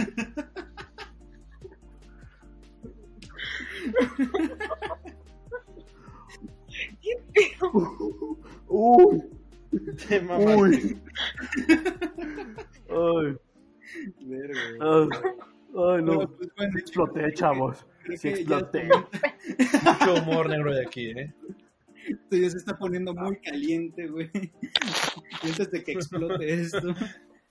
[8.68, 9.22] Uy,
[10.08, 10.54] Te mamaste.
[10.56, 11.00] uy.
[12.88, 13.36] Ay,
[14.20, 14.80] Verga, güey.
[14.80, 15.08] ay,
[15.76, 16.18] ay, no.
[16.18, 17.86] Pero, pues, bueno, Exploté, chavos.
[18.16, 18.88] Sí, que ya exploté.
[19.84, 21.32] Mucho humor negro de aquí, ¿eh?
[22.06, 24.30] Esto ya se está poniendo muy caliente, güey.
[24.34, 26.94] Y antes de que explote esto,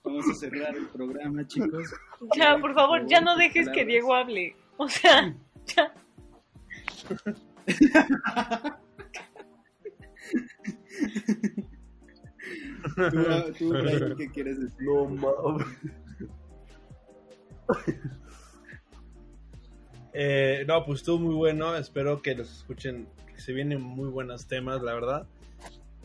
[0.04, 1.92] vamos a cerrar el programa, chicos.
[2.36, 4.56] ya, por favor, ya no dejes que Diego hable.
[4.76, 5.34] O sea,
[5.66, 5.92] ya.
[12.94, 14.82] ¿Tú, tú Brian, ¿qué quieres decir?
[14.86, 15.66] No mames.
[20.12, 21.74] Eh, no, pues estuvo muy bueno.
[21.76, 23.08] Espero que los escuchen.
[23.34, 25.26] Que se vienen muy buenos temas, la verdad.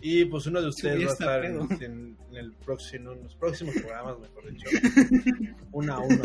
[0.01, 3.23] Y pues uno de ustedes Sí, va a estar en, en- en el próximo, en
[3.23, 4.65] los próximos programas, mejor dicho.
[5.71, 6.21] Una a uno.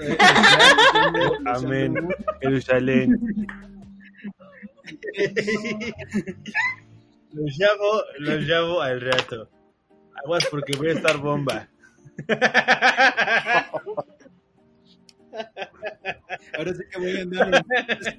[0.00, 0.16] Eh,
[1.46, 1.94] Amén.
[2.40, 3.18] Jerusalén.
[7.32, 9.48] Los llamo, los llamo al rato.
[10.24, 11.68] Aguas porque voy a estar bomba.
[16.56, 17.64] Ahora sí que voy a andar,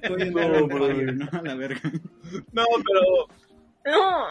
[0.08, 1.28] voy a andar No, fire, ¿no?
[1.32, 1.80] A la verga.
[2.52, 3.28] No, pero
[3.84, 4.26] No.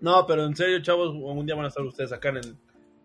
[0.00, 2.56] No, pero en serio, chavos, un día van a estar ustedes acá en el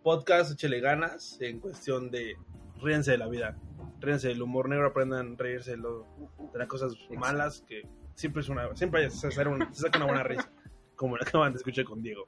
[0.03, 2.35] podcast, échele ganas en cuestión de
[2.81, 3.57] ríense de la vida,
[4.03, 6.05] ríense del humor negro, aprendan a reírse de, lo-
[6.51, 7.81] de las cosas malas, que
[8.15, 10.49] siempre es una, siempre se, hace una- se saca una buena risa,
[10.95, 12.23] como la acaban de escuchar con Diego.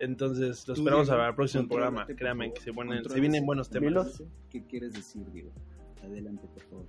[0.00, 3.70] Entonces, los Tú, esperamos Diego, al próximo programa, créanme que se, ponen- se vienen buenos
[3.70, 4.22] temas.
[4.50, 5.52] ¿Qué quieres decir, Diego?
[6.02, 6.86] Adelante, por favor.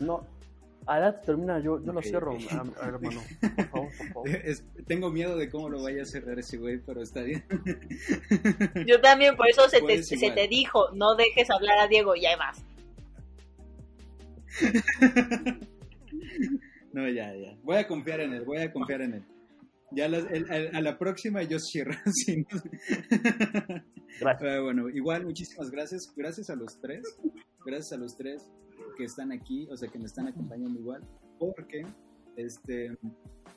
[0.00, 0.26] No.
[0.86, 2.72] Ahora termina, yo, yo lo cierro, hermano.
[3.40, 3.88] Por favor.
[3.96, 4.28] por favor.
[4.44, 7.44] Es- tengo miedo de cómo lo vaya a cerrar ese güey, pero está bien.
[8.86, 12.16] Yo también, por eso se te, Puedes se te dijo, no dejes hablar a Diego
[12.16, 12.64] y además.
[16.92, 17.56] No, ya, ya.
[17.62, 19.24] Voy a confiar en él, voy a confiar en él.
[19.92, 21.94] Ya las- el- el- a la próxima yo cierro.
[22.12, 22.46] si no-
[24.20, 24.36] Gracias.
[24.40, 26.12] Pero bueno, igual muchísimas gracias.
[26.16, 27.02] Gracias a los tres.
[27.64, 28.46] Gracias a los tres
[28.94, 31.02] que están aquí, o sea, que me están acompañando igual.
[31.38, 31.84] Porque,
[32.36, 32.96] este,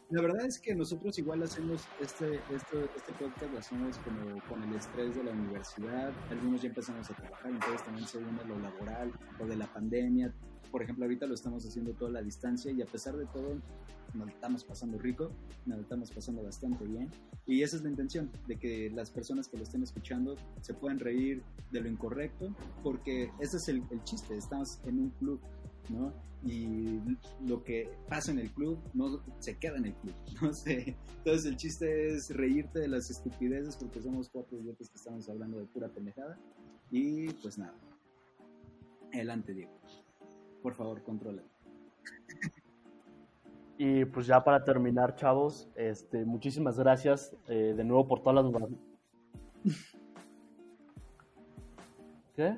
[0.10, 4.62] la verdad es que nosotros igual hacemos este, este, este podcast, lo hacemos como con
[4.64, 6.14] el estrés de la universidad.
[6.30, 10.34] Algunos ya empezamos a trabajar, entonces también se une lo laboral, lo de la pandemia.
[10.72, 13.60] Por ejemplo, ahorita lo estamos haciendo toda la distancia y a pesar de todo,
[14.14, 15.30] nos estamos pasando rico,
[15.66, 17.10] nos estamos pasando bastante bien.
[17.46, 21.00] Y esa es la intención, de que las personas que lo estén escuchando se puedan
[21.00, 25.40] reír de lo incorrecto, porque ese es el, el chiste, estamos en un club,
[25.90, 26.14] ¿no?
[26.44, 27.00] Y
[27.48, 30.96] lo que pasa en el club no se queda en el club, no sé.
[31.18, 35.58] Entonces el chiste es reírte de las estupideces, porque somos cuatro idiotas que estamos hablando
[35.58, 36.38] de pura pendejada.
[36.92, 37.76] Y pues nada.
[39.12, 39.72] Adelante, Diego.
[40.66, 41.44] Por favor, controla.
[43.78, 48.70] Y pues ya para terminar, chavos, este, muchísimas gracias eh, de nuevo por todas las.
[52.36, 52.58] ¿Qué?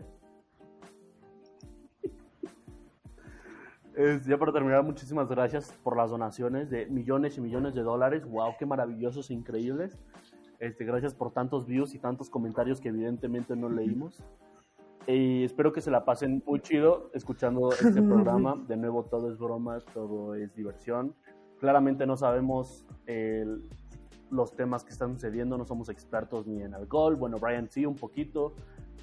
[3.96, 8.24] Es- ya para terminar, muchísimas gracias por las donaciones de millones y millones de dólares.
[8.26, 8.54] ¡Wow!
[8.58, 10.00] ¡Qué maravillosos increíbles!
[10.60, 14.24] Este, gracias por tantos views y tantos comentarios que evidentemente no leímos.
[15.08, 18.62] Y espero que se la pasen muy chido escuchando este programa.
[18.68, 21.16] De nuevo, todo es broma, todo es diversión.
[21.60, 23.64] Claramente no sabemos el-
[24.30, 27.16] los temas que están sucediendo, no somos expertos ni en alcohol.
[27.16, 28.54] Bueno, Brian sí, un poquito,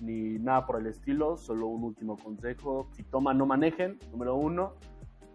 [0.02, 1.38] ni nada por el estilo.
[1.38, 3.98] Solo un último consejo: si toman, no manejen.
[4.12, 4.74] Número uno.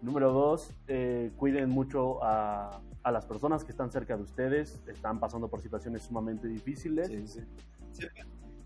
[0.02, 4.80] Número dos, eh, cuiden mucho a, a las personas que están cerca de ustedes.
[4.86, 7.08] Están pasando por situaciones sumamente difíciles.
[7.08, 8.06] Sí, sí.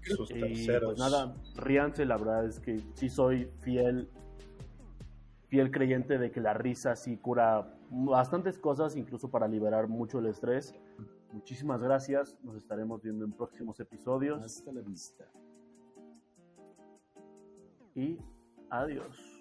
[0.04, 0.94] Sus Y terceros.
[0.94, 4.08] pues nada, ríanse, la verdad es que sí soy fiel,
[5.48, 10.26] fiel creyente de que la risa sí cura bastantes cosas, incluso para liberar mucho el
[10.26, 10.74] estrés.
[11.32, 15.24] Muchísimas gracias, nos estaremos viendo en próximos episodios Hasta la vista.
[17.94, 18.18] y
[18.70, 19.33] adiós.